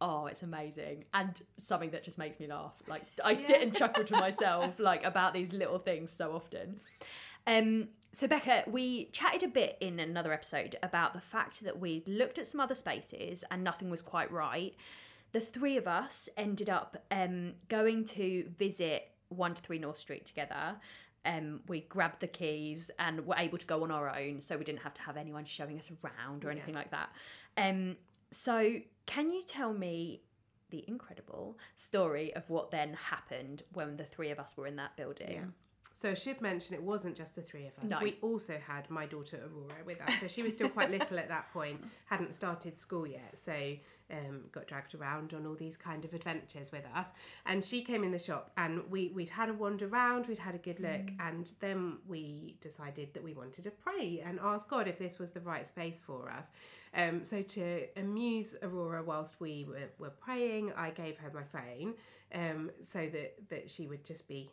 Oh, 0.00 0.26
it's 0.26 0.42
amazing. 0.42 1.04
And 1.12 1.40
something 1.56 1.90
that 1.90 2.02
just 2.02 2.18
makes 2.18 2.38
me 2.38 2.46
laugh. 2.46 2.74
Like 2.86 3.02
I 3.24 3.34
sit 3.34 3.60
and 3.62 3.74
chuckle 3.74 4.04
to 4.04 4.12
myself 4.20 4.78
like 4.78 5.04
about 5.04 5.34
these 5.34 5.52
little 5.52 5.78
things 5.78 6.12
so 6.12 6.32
often. 6.32 6.80
Um 7.46 7.88
so 8.12 8.26
Becca, 8.26 8.64
we 8.68 9.06
chatted 9.06 9.42
a 9.42 9.48
bit 9.48 9.76
in 9.80 10.00
another 10.00 10.32
episode 10.32 10.76
about 10.82 11.12
the 11.14 11.20
fact 11.20 11.62
that 11.64 11.78
we 11.78 12.02
looked 12.06 12.38
at 12.38 12.46
some 12.46 12.60
other 12.60 12.74
spaces 12.74 13.44
and 13.50 13.62
nothing 13.62 13.90
was 13.90 14.02
quite 14.02 14.30
right. 14.30 14.74
The 15.32 15.40
three 15.40 15.76
of 15.76 15.86
us 15.86 16.28
ended 16.36 16.70
up 16.70 16.96
um 17.10 17.54
going 17.68 18.04
to 18.04 18.48
visit 18.56 19.10
1 19.30 19.54
to 19.54 19.62
3 19.62 19.78
North 19.78 19.98
Street 19.98 20.24
together. 20.26 20.76
Um, 21.28 21.60
we 21.68 21.82
grabbed 21.82 22.20
the 22.20 22.26
keys 22.26 22.90
and 22.98 23.26
were 23.26 23.36
able 23.36 23.58
to 23.58 23.66
go 23.66 23.82
on 23.82 23.90
our 23.90 24.08
own, 24.08 24.40
so 24.40 24.56
we 24.56 24.64
didn't 24.64 24.80
have 24.80 24.94
to 24.94 25.02
have 25.02 25.18
anyone 25.18 25.44
showing 25.44 25.78
us 25.78 25.90
around 26.02 26.44
or 26.44 26.50
anything 26.50 26.74
like 26.74 26.90
that. 26.90 27.10
Um, 27.58 27.96
so, 28.30 28.76
can 29.04 29.30
you 29.30 29.42
tell 29.42 29.74
me 29.74 30.22
the 30.70 30.84
incredible 30.88 31.58
story 31.76 32.34
of 32.34 32.48
what 32.48 32.70
then 32.70 32.94
happened 32.94 33.62
when 33.74 33.96
the 33.96 34.04
three 34.04 34.30
of 34.30 34.38
us 34.38 34.56
were 34.56 34.66
in 34.66 34.76
that 34.76 34.96
building? 34.96 35.32
Yeah. 35.32 35.44
So 35.98 36.12
I 36.12 36.14
should 36.14 36.40
mention 36.40 36.76
it 36.76 36.82
wasn't 36.82 37.16
just 37.16 37.34
the 37.34 37.42
three 37.42 37.66
of 37.66 37.72
us. 37.82 37.90
No. 37.90 37.98
We 38.00 38.18
also 38.22 38.56
had 38.64 38.88
my 38.88 39.04
daughter 39.04 39.36
Aurora 39.36 39.84
with 39.84 40.00
us. 40.00 40.12
So 40.20 40.28
she 40.28 40.44
was 40.44 40.52
still 40.52 40.68
quite 40.68 40.92
little 40.92 41.18
at 41.18 41.26
that 41.26 41.52
point, 41.52 41.84
hadn't 42.04 42.34
started 42.34 42.78
school 42.78 43.04
yet. 43.04 43.36
So 43.36 43.52
um, 44.12 44.42
got 44.52 44.68
dragged 44.68 44.94
around 44.94 45.34
on 45.34 45.44
all 45.44 45.56
these 45.56 45.76
kind 45.76 46.04
of 46.04 46.14
adventures 46.14 46.70
with 46.70 46.84
us. 46.94 47.10
And 47.46 47.64
she 47.64 47.82
came 47.82 48.04
in 48.04 48.12
the 48.12 48.18
shop 48.18 48.52
and 48.56 48.88
we, 48.88 49.08
we'd 49.08 49.28
had 49.28 49.48
a 49.48 49.52
wander 49.52 49.88
around, 49.88 50.28
we'd 50.28 50.38
had 50.38 50.54
a 50.54 50.58
good 50.58 50.78
look, 50.78 51.10
and 51.18 51.50
then 51.58 51.98
we 52.06 52.54
decided 52.60 53.12
that 53.14 53.24
we 53.24 53.34
wanted 53.34 53.64
to 53.64 53.72
pray 53.72 54.22
and 54.24 54.38
ask 54.40 54.68
God 54.68 54.86
if 54.86 55.00
this 55.00 55.18
was 55.18 55.32
the 55.32 55.40
right 55.40 55.66
space 55.66 55.98
for 55.98 56.30
us. 56.30 56.52
Um, 56.94 57.24
so 57.24 57.42
to 57.42 57.86
amuse 57.96 58.54
Aurora 58.62 59.02
whilst 59.02 59.40
we 59.40 59.66
were, 59.68 59.90
were 59.98 60.10
praying, 60.10 60.72
I 60.76 60.90
gave 60.90 61.18
her 61.18 61.32
my 61.34 61.42
phone 61.42 61.94
um, 62.32 62.70
so 62.86 63.08
that, 63.12 63.34
that 63.48 63.68
she 63.68 63.88
would 63.88 64.04
just 64.04 64.28
be 64.28 64.48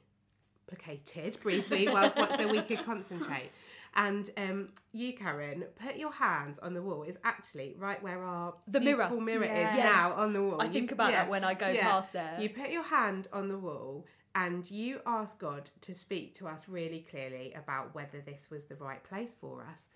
placated 0.67 1.37
briefly 1.43 1.87
whilst 1.89 2.17
so 2.37 2.47
we 2.47 2.61
could 2.61 2.83
concentrate. 2.85 3.51
And 3.97 4.29
um, 4.37 4.69
you, 4.91 5.13
Karen, 5.13 5.63
put 5.81 5.95
your 5.95 6.11
hands 6.11 6.59
on 6.59 6.73
the 6.73 6.81
wall. 6.81 7.03
Is 7.03 7.17
actually 7.23 7.75
right 7.77 8.01
where 8.03 8.21
our 8.23 8.53
The 8.67 8.79
mirror. 8.81 8.97
beautiful 8.97 9.21
mirror 9.21 9.45
Yes. 9.45 9.77
is 9.77 9.83
now 9.83 10.13
on 10.13 10.33
the 10.33 10.41
wall. 10.43 10.61
I 10.61 10.65
You- 10.65 10.73
think 10.73 10.91
about 10.91 11.11
yeah, 11.11 11.23
that 11.23 11.29
when 11.29 11.43
I 11.45 11.53
go 11.53 11.69
yeah. 11.69 11.83
past 11.83 12.11
there. 12.11 12.37
You 12.39 12.49
put 12.49 12.71
your 12.71 12.83
hand 12.83 13.29
on 13.31 13.47
the 13.47 13.57
wall 13.57 14.05
and 14.33 14.69
you 14.69 14.99
ask 15.05 15.39
God 15.39 15.69
to 15.81 15.95
speak 15.95 16.33
to 16.35 16.47
us 16.49 16.67
really 16.67 17.05
clearly 17.09 17.53
about 17.53 17.95
whether 17.95 18.19
this 18.19 18.49
was 18.51 18.65
the 18.65 18.75
right 18.75 19.01
place 19.01 19.33
for 19.39 19.65
us. 19.71 19.87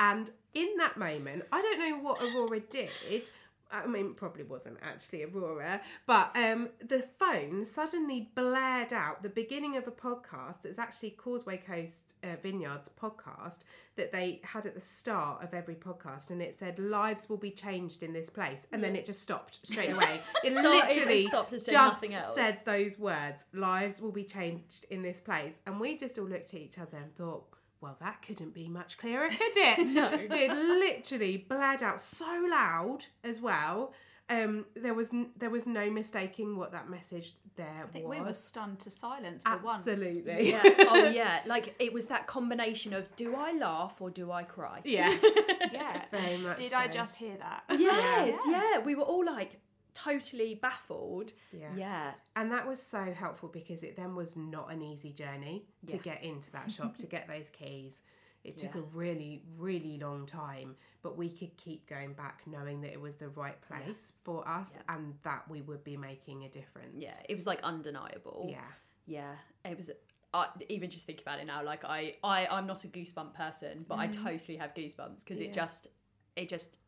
And 0.00 0.30
in 0.54 0.68
that 0.78 0.96
moment, 0.96 1.44
I 1.52 1.60
don't 1.60 1.78
know 1.78 1.98
what 1.98 2.22
Aurora 2.22 2.60
did. 2.60 3.30
I 3.72 3.86
mean, 3.86 4.14
probably 4.14 4.44
wasn't 4.44 4.78
actually 4.82 5.24
Aurora, 5.24 5.80
but 6.06 6.36
um, 6.36 6.68
the 6.86 7.00
phone 7.00 7.64
suddenly 7.64 8.30
blared 8.34 8.92
out 8.92 9.22
the 9.22 9.30
beginning 9.30 9.76
of 9.76 9.86
a 9.86 9.90
podcast 9.90 10.58
that's 10.62 10.78
actually 10.78 11.10
Causeway 11.10 11.56
Coast 11.56 12.14
uh, 12.22 12.36
Vineyards 12.42 12.90
podcast 13.00 13.60
that 13.96 14.12
they 14.12 14.40
had 14.44 14.66
at 14.66 14.74
the 14.74 14.80
start 14.80 15.42
of 15.42 15.54
every 15.54 15.74
podcast, 15.74 16.30
and 16.30 16.42
it 16.42 16.54
said 16.58 16.78
"Lives 16.78 17.28
will 17.28 17.36
be 17.38 17.50
changed 17.50 18.02
in 18.02 18.12
this 18.12 18.28
place," 18.30 18.66
and 18.72 18.84
then 18.84 18.94
it 18.94 19.06
just 19.06 19.22
stopped 19.22 19.60
straight 19.66 19.90
away. 19.90 20.20
It 20.44 20.54
literally 20.54 21.26
stopped 21.26 21.52
and 21.52 21.62
said 21.62 21.72
just 21.72 22.02
nothing 22.02 22.14
else. 22.16 22.34
said 22.34 22.58
those 22.64 22.98
words: 22.98 23.44
"Lives 23.52 24.00
will 24.00 24.12
be 24.12 24.24
changed 24.24 24.86
in 24.90 25.02
this 25.02 25.20
place," 25.20 25.60
and 25.66 25.80
we 25.80 25.96
just 25.96 26.18
all 26.18 26.26
looked 26.26 26.54
at 26.54 26.60
each 26.60 26.78
other 26.78 26.98
and 26.98 27.14
thought. 27.16 27.44
Well, 27.82 27.96
that 28.00 28.22
couldn't 28.22 28.54
be 28.54 28.68
much 28.68 28.96
clearer, 28.96 29.28
could 29.28 29.56
it? 29.56 29.86
no. 29.88 30.08
It 30.12 30.52
literally 30.52 31.36
blared 31.36 31.82
out 31.82 32.00
so 32.00 32.46
loud 32.48 33.04
as 33.24 33.40
well. 33.40 33.92
Um, 34.30 34.66
there 34.74 34.94
was 34.94 35.10
n- 35.12 35.30
there 35.36 35.50
was 35.50 35.66
no 35.66 35.90
mistaking 35.90 36.56
what 36.56 36.70
that 36.72 36.88
message 36.88 37.34
there 37.56 37.84
I 37.84 37.86
think 37.92 38.06
was. 38.06 38.18
we 38.18 38.24
were 38.24 38.32
stunned 38.32 38.78
to 38.80 38.90
silence 38.90 39.42
for 39.42 39.58
once. 39.58 39.86
Absolutely. 39.86 40.50
yeah. 40.50 40.62
oh 40.64 41.10
yeah. 41.12 41.40
Like 41.44 41.74
it 41.80 41.92
was 41.92 42.06
that 42.06 42.26
combination 42.28 42.94
of 42.94 43.14
do 43.16 43.34
I 43.34 43.52
laugh 43.52 44.00
or 44.00 44.10
do 44.10 44.30
I 44.30 44.44
cry? 44.44 44.80
Yes. 44.84 45.22
Yeah. 45.72 46.02
Very 46.10 46.36
much 46.38 46.58
Did 46.58 46.74
I 46.74 46.86
just 46.86 47.16
hear 47.16 47.36
that? 47.38 47.62
Yes, 47.70 48.38
yeah. 48.46 48.78
We 48.78 48.94
were 48.94 49.04
all 49.04 49.24
like 49.24 49.58
totally 49.94 50.54
baffled. 50.54 51.32
Yeah. 51.52 51.68
Yeah. 51.76 52.12
And 52.36 52.50
that 52.52 52.66
was 52.66 52.80
so 52.80 53.12
helpful 53.12 53.48
because 53.48 53.82
it 53.82 53.96
then 53.96 54.14
was 54.14 54.36
not 54.36 54.72
an 54.72 54.82
easy 54.82 55.12
journey 55.12 55.66
to 55.86 55.96
get 55.98 56.22
into 56.22 56.50
that 56.52 56.70
shop, 56.70 56.96
to 56.98 57.06
get 57.06 57.28
those 57.28 57.50
keys. 57.50 58.02
It 58.44 58.56
took 58.56 58.74
Yeah. 58.74 58.80
a 58.80 58.84
really, 58.84 59.44
really 59.56 59.98
long 59.98 60.26
time, 60.26 60.76
but 61.02 61.16
we 61.16 61.30
could 61.30 61.56
keep 61.56 61.86
going 61.86 62.12
back 62.14 62.42
knowing 62.46 62.80
that 62.80 62.92
it 62.92 63.00
was 63.00 63.16
the 63.16 63.28
right 63.28 63.60
place 63.62 64.12
for 64.24 64.46
us 64.48 64.76
and 64.88 65.14
that 65.22 65.48
we 65.48 65.62
would 65.62 65.84
be 65.84 65.96
making 65.96 66.44
a 66.44 66.48
difference. 66.48 66.96
Yeah. 66.96 67.14
It 67.28 67.36
was 67.36 67.46
like 67.46 67.62
undeniable. 67.62 68.48
Yeah. 68.50 68.60
Yeah. 69.06 69.34
It 69.64 69.76
was. 69.76 69.90
I 70.34 70.48
even 70.70 70.88
just 70.88 71.04
think 71.04 71.20
about 71.20 71.40
it 71.40 71.46
now, 71.46 71.62
like 71.62 71.84
I, 71.84 72.16
I, 72.24 72.46
I'm 72.46 72.66
not 72.66 72.84
a 72.84 72.88
goosebump 72.88 73.34
person, 73.34 73.84
but 73.86 73.98
I 73.98 74.08
mm. 74.08 74.24
totally 74.24 74.56
have 74.56 74.74
goosebumps 74.74 75.20
because 75.20 75.40
Yeah. 75.40 75.48
it 75.48 75.52
just, 75.52 75.88
it 76.36 76.48
just 76.48 76.78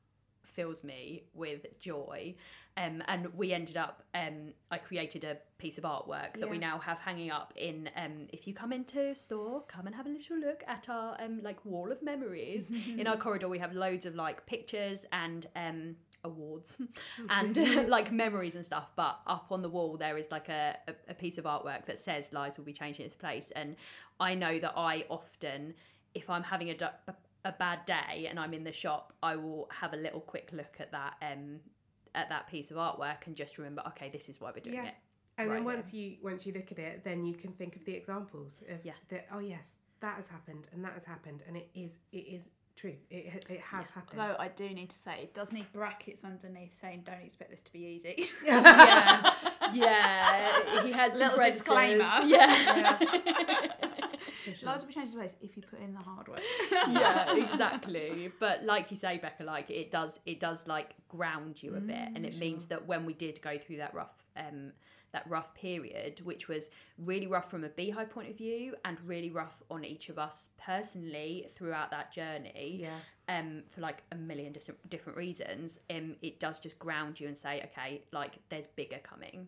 fills 0.55 0.85
me 0.85 1.25
with 1.35 1.67
joy. 1.79 2.35
Um, 2.77 3.03
and 3.07 3.33
we 3.35 3.53
ended 3.53 3.77
up, 3.77 4.03
um, 4.15 4.53
I 4.71 4.79
created 4.79 5.23
a 5.23 5.37
piece 5.59 5.79
of 5.79 5.85
artwork 5.85 6.41
that 6.41 6.51
we 6.51 6.59
now 6.59 6.79
have 6.79 6.99
hanging 6.99 7.31
up 7.31 7.53
in. 7.57 7.89
Um, 7.97 8.27
if 8.33 8.49
you 8.49 8.55
come 8.55 8.73
into 8.73 9.15
store, 9.15 9.63
come 9.69 9.87
and 9.87 9.95
have 9.95 10.07
a 10.07 10.09
little 10.09 10.39
look 10.39 10.65
at 10.67 10.89
our 10.89 11.17
um 11.23 11.41
like 11.43 11.65
wall 11.65 11.93
of 11.93 12.03
memories. 12.03 12.71
in 12.99 13.07
our 13.07 13.17
corridor, 13.17 13.49
we 13.49 13.61
have 13.61 13.75
loads 13.75 14.07
of 14.07 14.17
like 14.17 14.45
pictures 14.47 15.07
and 15.13 15.47
um 15.55 15.97
awards 16.25 16.79
and 17.31 17.57
like 17.89 18.11
memories 18.11 18.55
and 18.55 18.65
stuff 18.65 18.91
but 18.97 19.21
up 19.27 19.49
on 19.51 19.61
the 19.61 19.69
wall 19.69 19.99
there 19.99 20.17
is 20.17 20.31
like 20.31 20.49
a, 20.49 20.75
a, 21.07 21.15
piece 21.15 21.37
of 21.37 21.45
artwork 21.45 21.85
that 21.85 21.99
says 21.99 22.33
lives 22.33 22.57
will 22.57 22.65
be 22.65 22.73
changed 22.73 22.99
in 22.99 23.05
this 23.05 23.15
place 23.15 23.53
and 23.55 23.77
i 24.19 24.35
know 24.35 24.59
that 24.59 24.73
i 24.75 25.05
often 25.11 25.75
if 26.15 26.31
i'm 26.31 26.43
having 26.43 26.71
a, 26.71 26.77
a 27.45 27.53
bad 27.53 27.85
day 27.87 28.27
and 28.29 28.39
i'm 28.41 28.55
in 28.55 28.65
the 28.65 28.73
shop 28.73 29.13
i 29.23 29.37
will 29.37 29.69
have 29.71 29.93
a 29.93 29.97
little 29.97 30.21
quick 30.21 30.49
look 30.53 30.77
at 30.81 30.91
that 30.93 31.15
um 31.23 31.61
at 32.15 32.29
that 32.29 32.47
piece 32.49 32.71
of 32.71 32.77
artwork 32.77 33.27
and 33.27 33.35
just 33.35 33.59
remember, 33.59 33.83
okay, 33.89 34.09
this 34.09 34.29
is 34.29 34.41
why 34.41 34.53
we're 34.55 34.61
doing 34.61 34.77
Yeah. 34.77 34.85
it. 34.87 34.95
And 35.37 35.49
Right, 35.51 35.55
then 35.57 35.65
yeah. 35.67 35.75
once 35.75 35.93
you 35.93 36.17
once 36.23 36.47
you 36.47 36.53
look 36.53 36.71
at 36.71 36.79
it, 36.79 37.03
then 37.03 37.25
you 37.27 37.35
can 37.35 37.51
think 37.51 37.75
of 37.75 37.85
the 37.85 37.93
examples 37.93 38.63
of 38.69 38.85
Yeah. 38.85 38.93
that. 39.09 39.27
Oh 39.33 39.41
yes, 39.41 39.73
that 39.99 40.15
has 40.15 40.29
happened, 40.29 40.69
and 40.73 40.85
that 40.85 40.93
has 40.93 41.05
happened, 41.05 41.43
and 41.49 41.57
it 41.57 41.69
is 41.75 41.99
it 42.13 42.19
is 42.19 42.49
true. 42.77 42.95
It 43.11 43.45
it 43.49 43.61
has 43.63 43.91
happened. 43.91 44.21
Although 44.21 44.37
I 44.39 44.47
do 44.47 44.69
need 44.71 44.91
to 44.91 44.97
say, 44.97 45.23
it 45.25 45.35
does 45.35 45.51
need 45.53 45.67
brackets 45.73 46.23
underneath 46.23 46.73
saying, 46.81 47.03
don't 47.05 47.21
expect 47.21 47.51
this 47.51 47.63
to 47.63 47.73
be 47.73 47.81
easy. 47.81 48.29
yeah, 48.45 49.33
yeah. 49.73 50.83
He 50.85 50.93
has 50.93 51.15
Little 51.15 51.31
parentheses. 51.37 51.63
disclaimer. 51.63 52.05
Yeah, 52.27 52.99
For 53.81 53.84
sure. 54.53 54.69
Lives 54.69 54.83
will 54.85 54.89
be 54.89 54.95
changed 54.95 55.15
in 55.15 55.21
ways 55.21 55.35
if 55.41 55.57
you 55.57 55.63
put 55.63 55.81
in 55.81 55.95
the 55.95 56.01
hard 56.01 56.29
work. 56.29 56.41
yeah, 56.91 57.35
exactly. 57.37 58.31
But 58.39 58.65
like 58.65 58.91
you 58.91 58.97
say, 58.97 59.19
Becca, 59.19 59.45
like 59.45 59.71
it 59.71 59.91
does, 59.91 60.21
it 60.27 60.41
does 60.41 60.67
like 60.67 60.95
ground 61.09 61.63
you 61.63 61.75
a 61.77 61.81
bit, 61.81 62.09
and 62.15 62.25
it 62.27 62.37
means 62.39 62.67
that 62.67 62.87
when 62.87 63.05
we 63.07 63.15
did 63.15 63.41
go 63.43 63.57
through 63.59 63.79
that 63.79 63.95
rough, 63.95 64.25
um, 64.37 64.73
that 65.13 65.25
rough 65.29 65.55
period, 65.55 66.21
which 66.25 66.49
was 66.49 66.71
really 66.99 67.29
rough 67.29 67.49
from 67.49 67.63
a 67.65 67.69
beehive 67.69 68.11
point 68.11 68.29
of 68.31 68.37
view, 68.37 68.75
and 68.85 69.01
really 69.07 69.31
rough 69.31 69.63
on 69.71 69.85
each 69.85 70.09
of 70.09 70.19
us 70.19 70.51
personally 70.59 71.47
throughout 71.55 71.91
that 71.91 72.13
journey. 72.13 72.81
Yeah. 72.83 72.99
um, 73.29 73.63
for 73.71 73.81
like 73.81 74.03
a 74.13 74.17
million 74.17 74.53
different 74.53 74.91
different 74.91 75.17
reasons, 75.17 75.79
um, 75.91 76.17
it 76.21 76.41
does 76.41 76.59
just 76.61 76.79
ground 76.79 77.21
you 77.21 77.29
and 77.29 77.37
say, 77.37 77.63
okay, 77.67 78.03
like 78.13 78.39
there's 78.51 78.69
bigger 78.69 78.99
coming. 79.03 79.47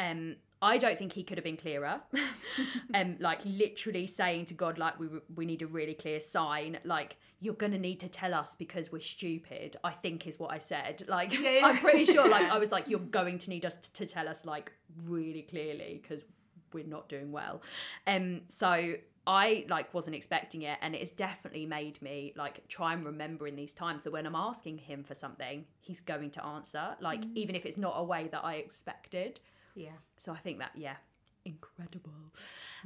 Um, 0.00 0.36
I 0.60 0.76
don't 0.76 0.98
think 0.98 1.12
he 1.12 1.22
could 1.22 1.38
have 1.38 1.44
been 1.44 1.56
clearer. 1.56 2.00
um, 2.94 3.16
like 3.20 3.40
literally 3.44 4.06
saying 4.06 4.46
to 4.46 4.54
God, 4.54 4.76
like 4.76 4.98
we 4.98 5.06
we 5.34 5.46
need 5.46 5.62
a 5.62 5.66
really 5.66 5.94
clear 5.94 6.18
sign. 6.20 6.78
Like 6.84 7.16
you're 7.40 7.54
gonna 7.54 7.78
need 7.78 8.00
to 8.00 8.08
tell 8.08 8.34
us 8.34 8.56
because 8.56 8.90
we're 8.90 9.00
stupid. 9.00 9.76
I 9.84 9.92
think 9.92 10.26
is 10.26 10.38
what 10.38 10.52
I 10.52 10.58
said. 10.58 11.04
Like 11.06 11.38
Yeah, 11.38 11.50
yeah. 11.50 11.66
I'm 11.66 11.76
pretty 11.76 12.04
sure. 12.04 12.28
Like 12.28 12.50
I 12.50 12.58
was 12.58 12.72
like, 12.72 12.88
you're 12.88 12.98
going 12.98 13.38
to 13.38 13.50
need 13.50 13.64
us 13.64 13.76
to 13.76 14.06
tell 14.06 14.28
us 14.28 14.44
like 14.44 14.72
really 15.06 15.42
clearly 15.42 16.00
because 16.02 16.24
we're 16.72 16.86
not 16.86 17.08
doing 17.08 17.30
well. 17.30 17.62
Um, 18.06 18.42
so 18.48 18.94
I 19.28 19.64
like 19.68 19.94
wasn't 19.94 20.16
expecting 20.16 20.62
it, 20.62 20.78
and 20.82 20.92
it 20.92 21.00
has 21.00 21.12
definitely 21.12 21.66
made 21.66 22.02
me 22.02 22.32
like 22.34 22.66
try 22.66 22.94
and 22.94 23.04
remember 23.04 23.46
in 23.46 23.54
these 23.54 23.74
times 23.74 24.02
that 24.02 24.12
when 24.12 24.26
I'm 24.26 24.34
asking 24.34 24.78
him 24.78 25.04
for 25.04 25.14
something, 25.14 25.66
he's 25.78 26.00
going 26.00 26.30
to 26.30 26.44
answer. 26.44 26.96
Like 27.00 27.22
even 27.36 27.54
if 27.54 27.64
it's 27.64 27.78
not 27.78 27.94
a 27.96 28.02
way 28.02 28.28
that 28.32 28.44
I 28.44 28.54
expected. 28.54 29.38
Yeah. 29.78 29.98
So 30.18 30.32
I 30.32 30.38
think 30.38 30.58
that 30.58 30.72
yeah, 30.76 30.96
incredible. 31.44 32.12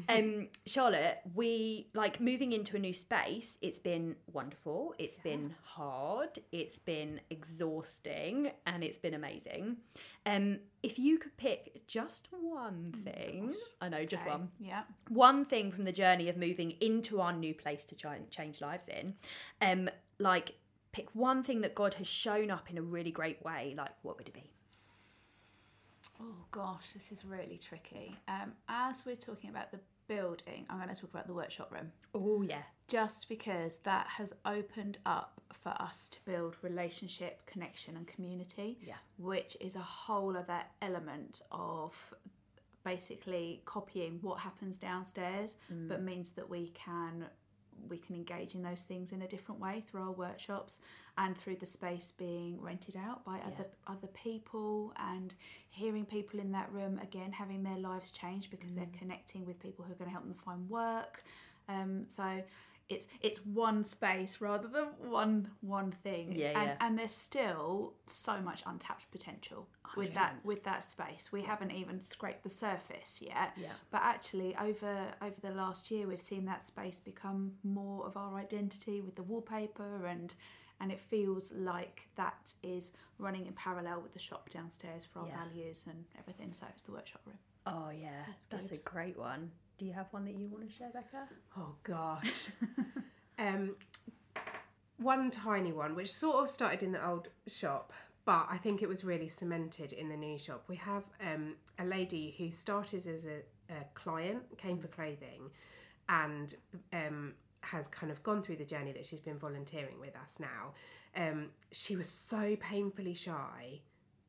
Um, 0.09 0.49
Charlotte, 0.65 1.19
we 1.35 1.89
like 1.93 2.19
moving 2.19 2.53
into 2.53 2.77
a 2.77 2.79
new 2.79 2.95
space. 2.95 3.59
It's 3.61 3.79
been 3.79 4.17
wonderful. 4.33 4.95
It's 4.99 5.19
been 5.19 5.55
hard. 5.63 6.39
It's 6.51 6.79
been 6.79 7.21
exhausting, 7.29 8.51
and 8.67 8.83
it's 8.83 8.99
been 8.99 9.13
amazing. 9.15 9.77
Um, 10.25 10.61
if 10.83 10.99
you 10.99 11.19
could 11.19 11.37
pick 11.37 11.87
just 11.87 12.29
one 12.41 12.95
thing, 13.05 13.55
I 13.83 13.89
know 13.91 14.05
just 14.07 14.25
Okay, 14.25 14.31
one 14.31 14.49
Yeah. 14.59 14.83
one 15.09 15.45
thing 15.45 15.71
from 15.71 15.85
the 15.85 15.93
journey 15.93 16.29
of 16.31 16.37
moving 16.39 16.71
into 16.81 17.21
our 17.21 17.33
new 17.33 17.55
place 17.55 17.85
to 17.87 17.95
try 17.95 18.17
and 18.17 18.31
change 18.31 18.61
lives 18.63 18.87
in 18.89 19.15
um 19.61 19.91
like 20.19 20.55
pick 20.93 21.09
one 21.15 21.43
thing 21.43 21.61
that 21.63 21.75
god 21.75 21.95
has 21.95 22.07
shown 22.07 22.51
up 22.51 22.71
in 22.71 22.79
a 22.79 22.83
really 22.83 23.11
great 23.11 23.43
way 23.45 23.75
like 23.77 23.91
what 24.03 24.17
would 24.19 24.29
it 24.29 24.35
be 24.35 24.52
Oh 26.23 26.45
gosh, 26.51 26.93
this 26.95 27.11
is 27.11 27.25
really 27.25 27.59
tricky. 27.59 28.17
Um, 28.29 28.53
as 28.69 29.05
we're 29.05 29.17
talking 29.17 29.51
about 29.51 29.73
the 29.73 29.81
building, 30.09 30.67
I'm 30.71 30.77
going 30.77 30.95
to 30.95 31.01
talk 31.01 31.11
about 31.11 31.27
the 31.27 31.35
workshop 31.35 31.73
room. 31.73 31.91
oh 32.15 32.43
yeah 32.43 32.63
Just 32.89 33.29
because 33.29 33.79
that 33.79 34.07
has 34.07 34.33
opened 34.45 34.99
up 35.07 35.41
for 35.53 35.71
us 35.81 36.09
to 36.11 36.19
build 36.25 36.57
relationship, 36.63 37.45
connection, 37.47 37.97
and 37.97 38.07
community. 38.07 38.79
Yeah. 38.87 38.95
Which 39.19 39.57
is 39.61 39.75
a 39.77 39.81
whole 39.81 40.37
other 40.37 40.61
element 40.81 41.43
of 41.51 42.15
basically 42.85 43.63
copying 43.65 44.19
what 44.23 44.41
happens 44.41 44.77
downstairs, 44.79 45.57
but 45.89 46.03
means 46.03 46.31
that 46.31 46.49
we 46.49 46.69
can 46.75 47.27
we 47.93 47.99
can 47.99 48.17
engage 48.17 48.55
in 48.55 48.63
those 48.63 48.83
things 48.83 49.13
in 49.13 49.21
a 49.23 49.29
different 49.29 49.61
way 49.61 49.85
through 49.87 50.03
our 50.03 50.13
workshops 50.13 50.81
and 51.19 51.37
through 51.37 51.57
the 51.57 51.67
space 51.67 52.15
being 52.19 52.59
rented 52.61 52.97
out 52.97 53.23
by 53.25 53.39
other 53.47 53.67
other 53.87 54.09
people 54.15 54.95
and 55.13 55.35
hearing 55.69 56.07
people 56.07 56.41
in 56.41 56.51
that 56.51 56.73
room 56.73 56.99
again 57.03 57.31
having 57.31 57.63
their 57.63 57.77
lives 57.77 58.11
change 58.11 58.51
because 58.51 58.73
they're 58.73 58.97
connecting 58.99 59.45
with 59.45 59.61
people 59.61 59.85
who 59.85 59.93
are 59.93 59.97
going 59.97 60.09
to 60.09 60.13
help 60.13 60.25
them 60.25 60.35
find 60.43 60.69
work. 60.71 61.23
Um, 61.69 62.05
so 62.09 62.43
it's 62.89 63.07
it's 63.21 63.45
one 63.47 63.83
space 63.83 64.41
rather 64.41 64.69
than 64.69 64.87
one 65.11 65.49
one 65.61 65.91
thing 66.03 66.33
Yeah, 66.33 66.49
and, 66.49 66.67
yeah. 66.69 66.77
and 66.81 66.99
there's 66.99 67.13
still 67.13 67.95
so 68.07 68.41
much 68.41 68.63
untapped 68.67 69.11
potential 69.11 69.69
with 69.97 70.15
that 70.15 70.37
with 70.45 70.63
that 70.65 70.83
space 70.83 71.31
we 71.33 71.43
haven't 71.43 71.71
even 71.73 72.01
scraped 72.01 72.43
the 72.43 72.49
surface 72.51 73.21
yet 73.21 73.53
Yeah. 73.57 73.69
but 73.91 74.01
actually 74.03 74.57
over 74.57 75.07
over 75.21 75.35
the 75.43 75.51
last 75.51 75.91
year 75.91 76.07
we've 76.07 76.21
seen 76.21 76.45
that 76.47 76.63
space 76.63 76.99
become 77.01 77.53
more 77.63 78.07
of 78.07 78.17
our 78.17 78.37
identity 78.39 79.01
with 79.01 79.17
the 79.17 79.23
wallpaper 79.23 80.07
and 80.07 80.35
and 80.81 80.91
it 80.91 80.99
feels 81.01 81.53
like 81.53 82.09
that 82.17 82.53
is 82.63 82.93
running 83.19 83.47
in 83.47 83.53
parallel 83.53 84.01
with 84.01 84.13
the 84.15 84.19
shop 84.19 84.49
downstairs 84.51 85.05
for 85.05 85.21
our 85.21 85.29
Yeah. 85.29 85.45
values 85.45 85.85
and 85.89 86.05
everything 86.19 86.53
so 86.53 86.67
it's 86.71 86.83
the 86.83 86.93
workshop 86.93 87.21
room 87.27 87.39
oh 87.67 87.91
yeah 87.91 88.25
that's, 88.51 88.69
good. 88.69 88.79
a 88.79 88.83
great 88.83 89.19
one 89.19 89.51
do 89.83 89.89
you 89.89 89.95
have 89.95 90.07
one 90.13 90.25
that 90.25 90.37
you 90.37 90.47
want 90.47 90.65
to 90.65 90.73
share 90.73 90.91
becca 90.91 91.29
Oh 91.59 91.75
gosh. 91.83 92.33
um, 93.41 93.75
one 94.99 95.29
tiny 95.29 95.73
one, 95.73 95.97
which 95.97 96.13
sort 96.13 96.37
of 96.37 96.51
started 96.51 96.85
in 96.85 96.93
the 96.93 97.05
old 97.05 97.27
shop, 97.49 97.93
but 98.25 98.47
I 98.49 98.59
think 98.59 98.83
it 98.83 98.89
was 98.89 99.03
really 99.03 99.29
cemented 99.29 99.93
in 99.93 100.09
the 100.09 100.17
new 100.17 100.39
shop. 100.39 100.63
We 100.69 100.77
have 100.77 101.03
um, 101.21 101.57
a 101.81 101.85
lady 101.85 102.37
who 102.39 102.53
started 102.53 103.09
as 103.09 103.27
a, 103.27 103.41
a 103.71 103.85
client, 103.95 104.43
came 104.57 104.79
for 104.79 104.87
clothing, 104.87 105.51
and 106.09 106.55
um, 106.93 107.35
has 107.63 107.89
kind 107.89 108.13
of 108.13 108.23
gone 108.23 108.41
through 108.41 108.57
the 108.57 108.65
journey 108.65 108.93
that 108.93 109.05
she's 109.05 109.21
been 109.21 109.37
volunteering 109.37 109.99
with 109.99 110.15
us 110.15 110.39
now. 110.39 110.75
Um, 111.17 111.49
she 111.73 111.97
was 111.97 112.09
so 112.09 112.55
painfully 112.61 113.15
shy 113.15 113.81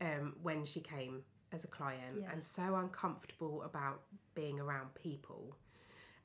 um, 0.02 0.36
when 0.42 0.66
she 0.66 0.80
came 0.80 1.22
as 1.54 1.64
a 1.64 1.68
client 1.68 2.18
Yeah. 2.22 2.32
and 2.32 2.44
so 2.44 2.76
uncomfortable 2.76 3.62
about 3.64 4.02
being 4.36 4.60
around 4.60 4.94
people. 4.96 5.56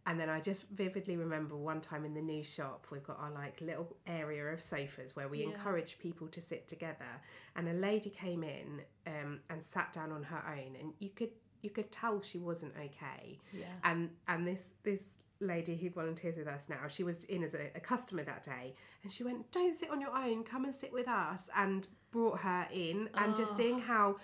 And 0.06 0.18
then 0.18 0.30
I 0.30 0.40
just 0.40 0.66
vividly 0.70 1.16
remember 1.18 1.54
one 1.54 1.82
time 1.82 2.06
in 2.06 2.14
the 2.14 2.22
new 2.22 2.42
shop, 2.42 2.86
we've 2.90 3.02
got 3.04 3.18
our 3.20 3.30
like 3.30 3.60
little 3.60 3.94
area 4.06 4.46
of 4.46 4.62
sofas 4.62 5.14
where 5.14 5.28
we 5.28 5.40
Yeah. 5.40 5.50
encourage 5.50 5.98
people 5.98 6.28
to 6.28 6.40
sit 6.40 6.66
together. 6.66 7.20
And 7.56 7.68
a 7.68 7.74
lady 7.74 8.08
came 8.08 8.42
in 8.42 8.82
um, 9.06 9.40
and 9.50 9.62
sat 9.62 9.92
down 9.92 10.10
on 10.12 10.22
her 10.22 10.42
own, 10.48 10.76
and 10.80 10.94
you 10.98 11.10
could 11.10 11.30
you 11.60 11.70
could 11.70 11.90
tell 11.90 12.20
she 12.22 12.38
wasn't 12.38 12.72
okay. 12.76 13.38
yeah 13.52 13.66
And 13.84 14.10
and 14.28 14.46
this 14.46 14.72
this 14.84 15.16
lady 15.40 15.76
who 15.76 15.90
volunteers 15.90 16.36
with 16.38 16.46
us 16.48 16.68
now, 16.68 16.86
she 16.88 17.02
was 17.04 17.24
in 17.24 17.42
as 17.44 17.54
a, 17.54 17.70
a 17.74 17.80
customer 17.80 18.22
that 18.24 18.42
day, 18.44 18.72
and 19.02 19.12
she 19.12 19.24
went, 19.24 19.50
"Don't 19.50 19.74
sit 19.78 19.90
on 19.90 20.00
your 20.00 20.14
own. 20.16 20.42
Come 20.44 20.64
and 20.64 20.74
sit 20.74 20.92
with 20.92 21.08
us." 21.08 21.50
And 21.54 21.86
brought 22.12 22.38
her 22.40 22.66
in, 22.72 23.10
and 23.14 23.36
just 23.36 23.52
Oh. 23.52 23.56
seeing 23.56 23.78
how 23.80 24.16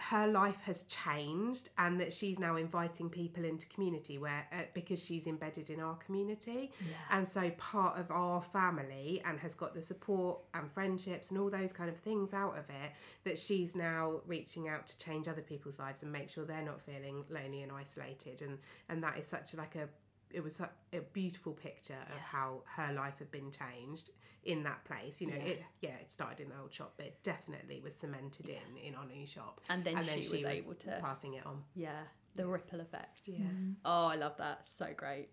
her 0.00 0.26
life 0.26 0.60
has 0.62 0.84
changed 0.84 1.68
and 1.76 2.00
that 2.00 2.12
she's 2.12 2.38
now 2.38 2.56
inviting 2.56 3.10
people 3.10 3.44
into 3.44 3.66
community 3.68 4.16
where 4.18 4.46
uh, 4.52 4.62
because 4.72 5.04
she's 5.04 5.26
embedded 5.26 5.68
in 5.68 5.78
our 5.78 5.94
community 5.96 6.70
Yeah. 6.80 6.94
and 7.18 7.28
so 7.28 7.50
part 7.58 7.98
of 7.98 8.10
our 8.10 8.40
family 8.42 9.20
and 9.26 9.38
has 9.40 9.54
got 9.54 9.74
the 9.74 9.82
support 9.82 10.38
and 10.54 10.70
friendships 10.72 11.30
and 11.30 11.38
all 11.38 11.50
those 11.50 11.72
kind 11.72 11.90
of 11.90 11.96
things 11.98 12.32
out 12.32 12.56
of 12.56 12.64
it 12.70 12.92
that 13.24 13.36
she's 13.36 13.76
now 13.76 14.20
reaching 14.26 14.68
out 14.68 14.86
to 14.86 14.98
change 14.98 15.28
other 15.28 15.42
people's 15.42 15.78
lives 15.78 16.02
and 16.02 16.10
make 16.10 16.30
sure 16.30 16.44
they're 16.46 16.62
not 16.62 16.80
feeling 16.80 17.22
lonely 17.28 17.62
and 17.62 17.70
isolated 17.70 18.40
and 18.42 18.58
and 18.88 19.02
that 19.02 19.18
is 19.18 19.26
such 19.26 19.54
like 19.54 19.76
a 19.76 19.86
it 20.32 20.42
was 20.42 20.60
a, 20.60 20.70
a 20.96 21.00
beautiful 21.12 21.52
picture 21.52 21.98
of 22.14 22.20
how 22.20 22.62
her 22.76 22.92
life 22.92 23.18
had 23.18 23.30
been 23.30 23.50
changed 23.50 24.10
in 24.44 24.62
that 24.62 24.82
place 24.84 25.20
you 25.20 25.26
know 25.26 25.34
Yeah. 25.36 25.42
it 25.52 25.62
yeah 25.80 25.96
it 26.00 26.10
started 26.10 26.40
in 26.40 26.48
the 26.48 26.58
old 26.60 26.72
shop 26.72 26.94
but 26.96 27.06
it 27.06 27.22
definitely 27.22 27.80
was 27.80 27.94
cemented 27.94 28.48
in 28.48 28.76
in 28.82 28.94
our 28.94 29.04
new 29.06 29.26
shop 29.26 29.60
and 29.68 29.84
then, 29.84 30.02
she, 30.02 30.18
was 30.18 30.44
able 30.44 30.74
to 30.74 30.98
passing 31.00 31.34
it 31.34 31.44
on. 31.44 31.62
yeah 31.74 32.02
the 32.36 32.46
ripple 32.46 32.80
effect 32.80 33.22
Yeah. 33.26 33.38
Oh, 33.84 34.06
I 34.06 34.14
love 34.16 34.36
that. 34.38 34.66
So 34.68 34.86
great. 34.96 35.30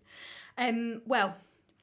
Um, 0.58 1.00
well, 1.06 1.36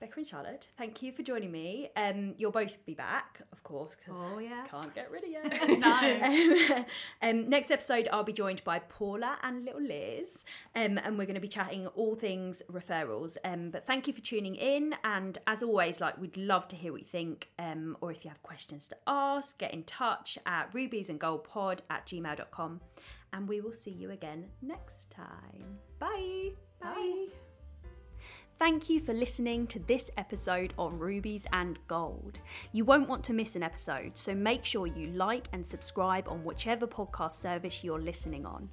Becca 0.05 0.19
and 0.19 0.27
Charlotte, 0.27 0.67
thank 0.77 1.01
you 1.01 1.11
for 1.11 1.23
joining 1.23 1.51
me. 1.51 1.89
Um, 1.97 2.35
you'll 2.37 2.51
both 2.51 2.77
be 2.85 2.93
back, 2.93 3.41
of 3.51 3.63
course, 3.63 3.95
because 3.95 4.13
Oh 4.15 4.37
yeah. 4.37 4.67
can't 4.69 4.93
get 4.93 5.09
rid 5.09 5.23
of 5.23 5.29
you. 5.29 5.79
No. 5.79 6.75
um, 6.79 6.85
um, 7.23 7.49
next 7.49 7.71
episode, 7.71 8.07
I'll 8.13 8.23
be 8.23 8.31
joined 8.31 8.63
by 8.63 8.77
Paula 8.77 9.37
and 9.41 9.65
little 9.65 9.81
Liz, 9.81 10.43
um, 10.75 10.99
and 10.99 11.17
we're 11.17 11.25
going 11.25 11.33
to 11.33 11.41
be 11.41 11.47
chatting 11.47 11.87
all 11.87 12.13
things 12.13 12.61
referrals. 12.71 13.35
Um, 13.43 13.71
but 13.71 13.87
thank 13.87 14.05
you 14.05 14.13
for 14.13 14.21
tuning 14.21 14.53
in, 14.55 14.93
and 15.03 15.39
as 15.47 15.63
always, 15.63 15.99
like 15.99 16.19
we'd 16.21 16.37
love 16.37 16.67
to 16.67 16.75
hear 16.75 16.91
what 16.91 17.01
you 17.01 17.07
think, 17.07 17.49
um, 17.57 17.97
or 17.99 18.11
if 18.11 18.23
you 18.23 18.29
have 18.29 18.43
questions 18.43 18.87
to 18.89 18.97
ask, 19.07 19.57
get 19.57 19.73
in 19.73 19.83
touch 19.85 20.37
at 20.45 20.71
rubiesandgoldpod 20.71 21.79
at 21.89 22.05
gmail.com, 22.05 22.79
and 23.33 23.47
we 23.49 23.59
will 23.59 23.73
see 23.73 23.89
you 23.91 24.11
again 24.11 24.45
next 24.61 25.09
time. 25.09 25.79
Bye. 25.97 26.51
Bye. 26.79 27.27
Thank 28.57 28.89
you 28.89 29.01
for 29.01 29.13
listening 29.13 29.67
to 29.67 29.79
this 29.79 30.09
episode 30.15 30.73
of 30.79 31.01
Rubies 31.01 31.45
and 31.51 31.77
Gold. 31.87 32.39
You 32.71 32.85
won't 32.85 33.09
want 33.09 33.21
to 33.25 33.33
miss 33.33 33.57
an 33.57 33.63
episode, 33.63 34.13
so 34.15 34.33
make 34.33 34.63
sure 34.63 34.87
you 34.87 35.07
like 35.07 35.49
and 35.51 35.65
subscribe 35.65 36.29
on 36.29 36.45
whichever 36.45 36.87
podcast 36.87 37.33
service 37.33 37.83
you're 37.83 37.99
listening 37.99 38.45
on. 38.45 38.69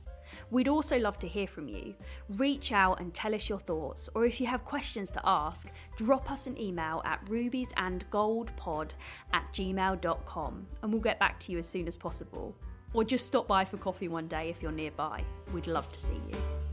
We'd 0.52 0.68
also 0.68 1.00
love 1.00 1.18
to 1.18 1.26
hear 1.26 1.48
from 1.48 1.66
you. 1.66 1.96
Reach 2.28 2.70
out 2.70 3.00
and 3.00 3.12
tell 3.12 3.34
us 3.34 3.48
your 3.48 3.58
thoughts, 3.58 4.08
or 4.14 4.24
if 4.24 4.40
you 4.40 4.46
have 4.46 4.64
questions 4.64 5.10
to 5.10 5.20
ask, 5.24 5.68
drop 5.96 6.30
us 6.30 6.46
an 6.46 6.60
email 6.60 7.02
at 7.04 7.24
rubiesandgoldpod 7.26 8.92
at 9.32 9.52
gmail.com 9.52 10.66
and 10.82 10.92
we'll 10.92 11.02
get 11.02 11.18
back 11.18 11.40
to 11.40 11.50
you 11.50 11.58
as 11.58 11.68
soon 11.68 11.88
as 11.88 11.96
possible. 11.96 12.54
Or 12.94 13.02
just 13.02 13.26
stop 13.26 13.48
by 13.48 13.64
for 13.64 13.78
coffee 13.78 14.06
one 14.06 14.28
day 14.28 14.48
if 14.48 14.62
you're 14.62 14.70
nearby. 14.70 15.24
We'd 15.52 15.66
love 15.66 15.90
to 15.90 15.98
see 15.98 16.20
you. 16.30 16.71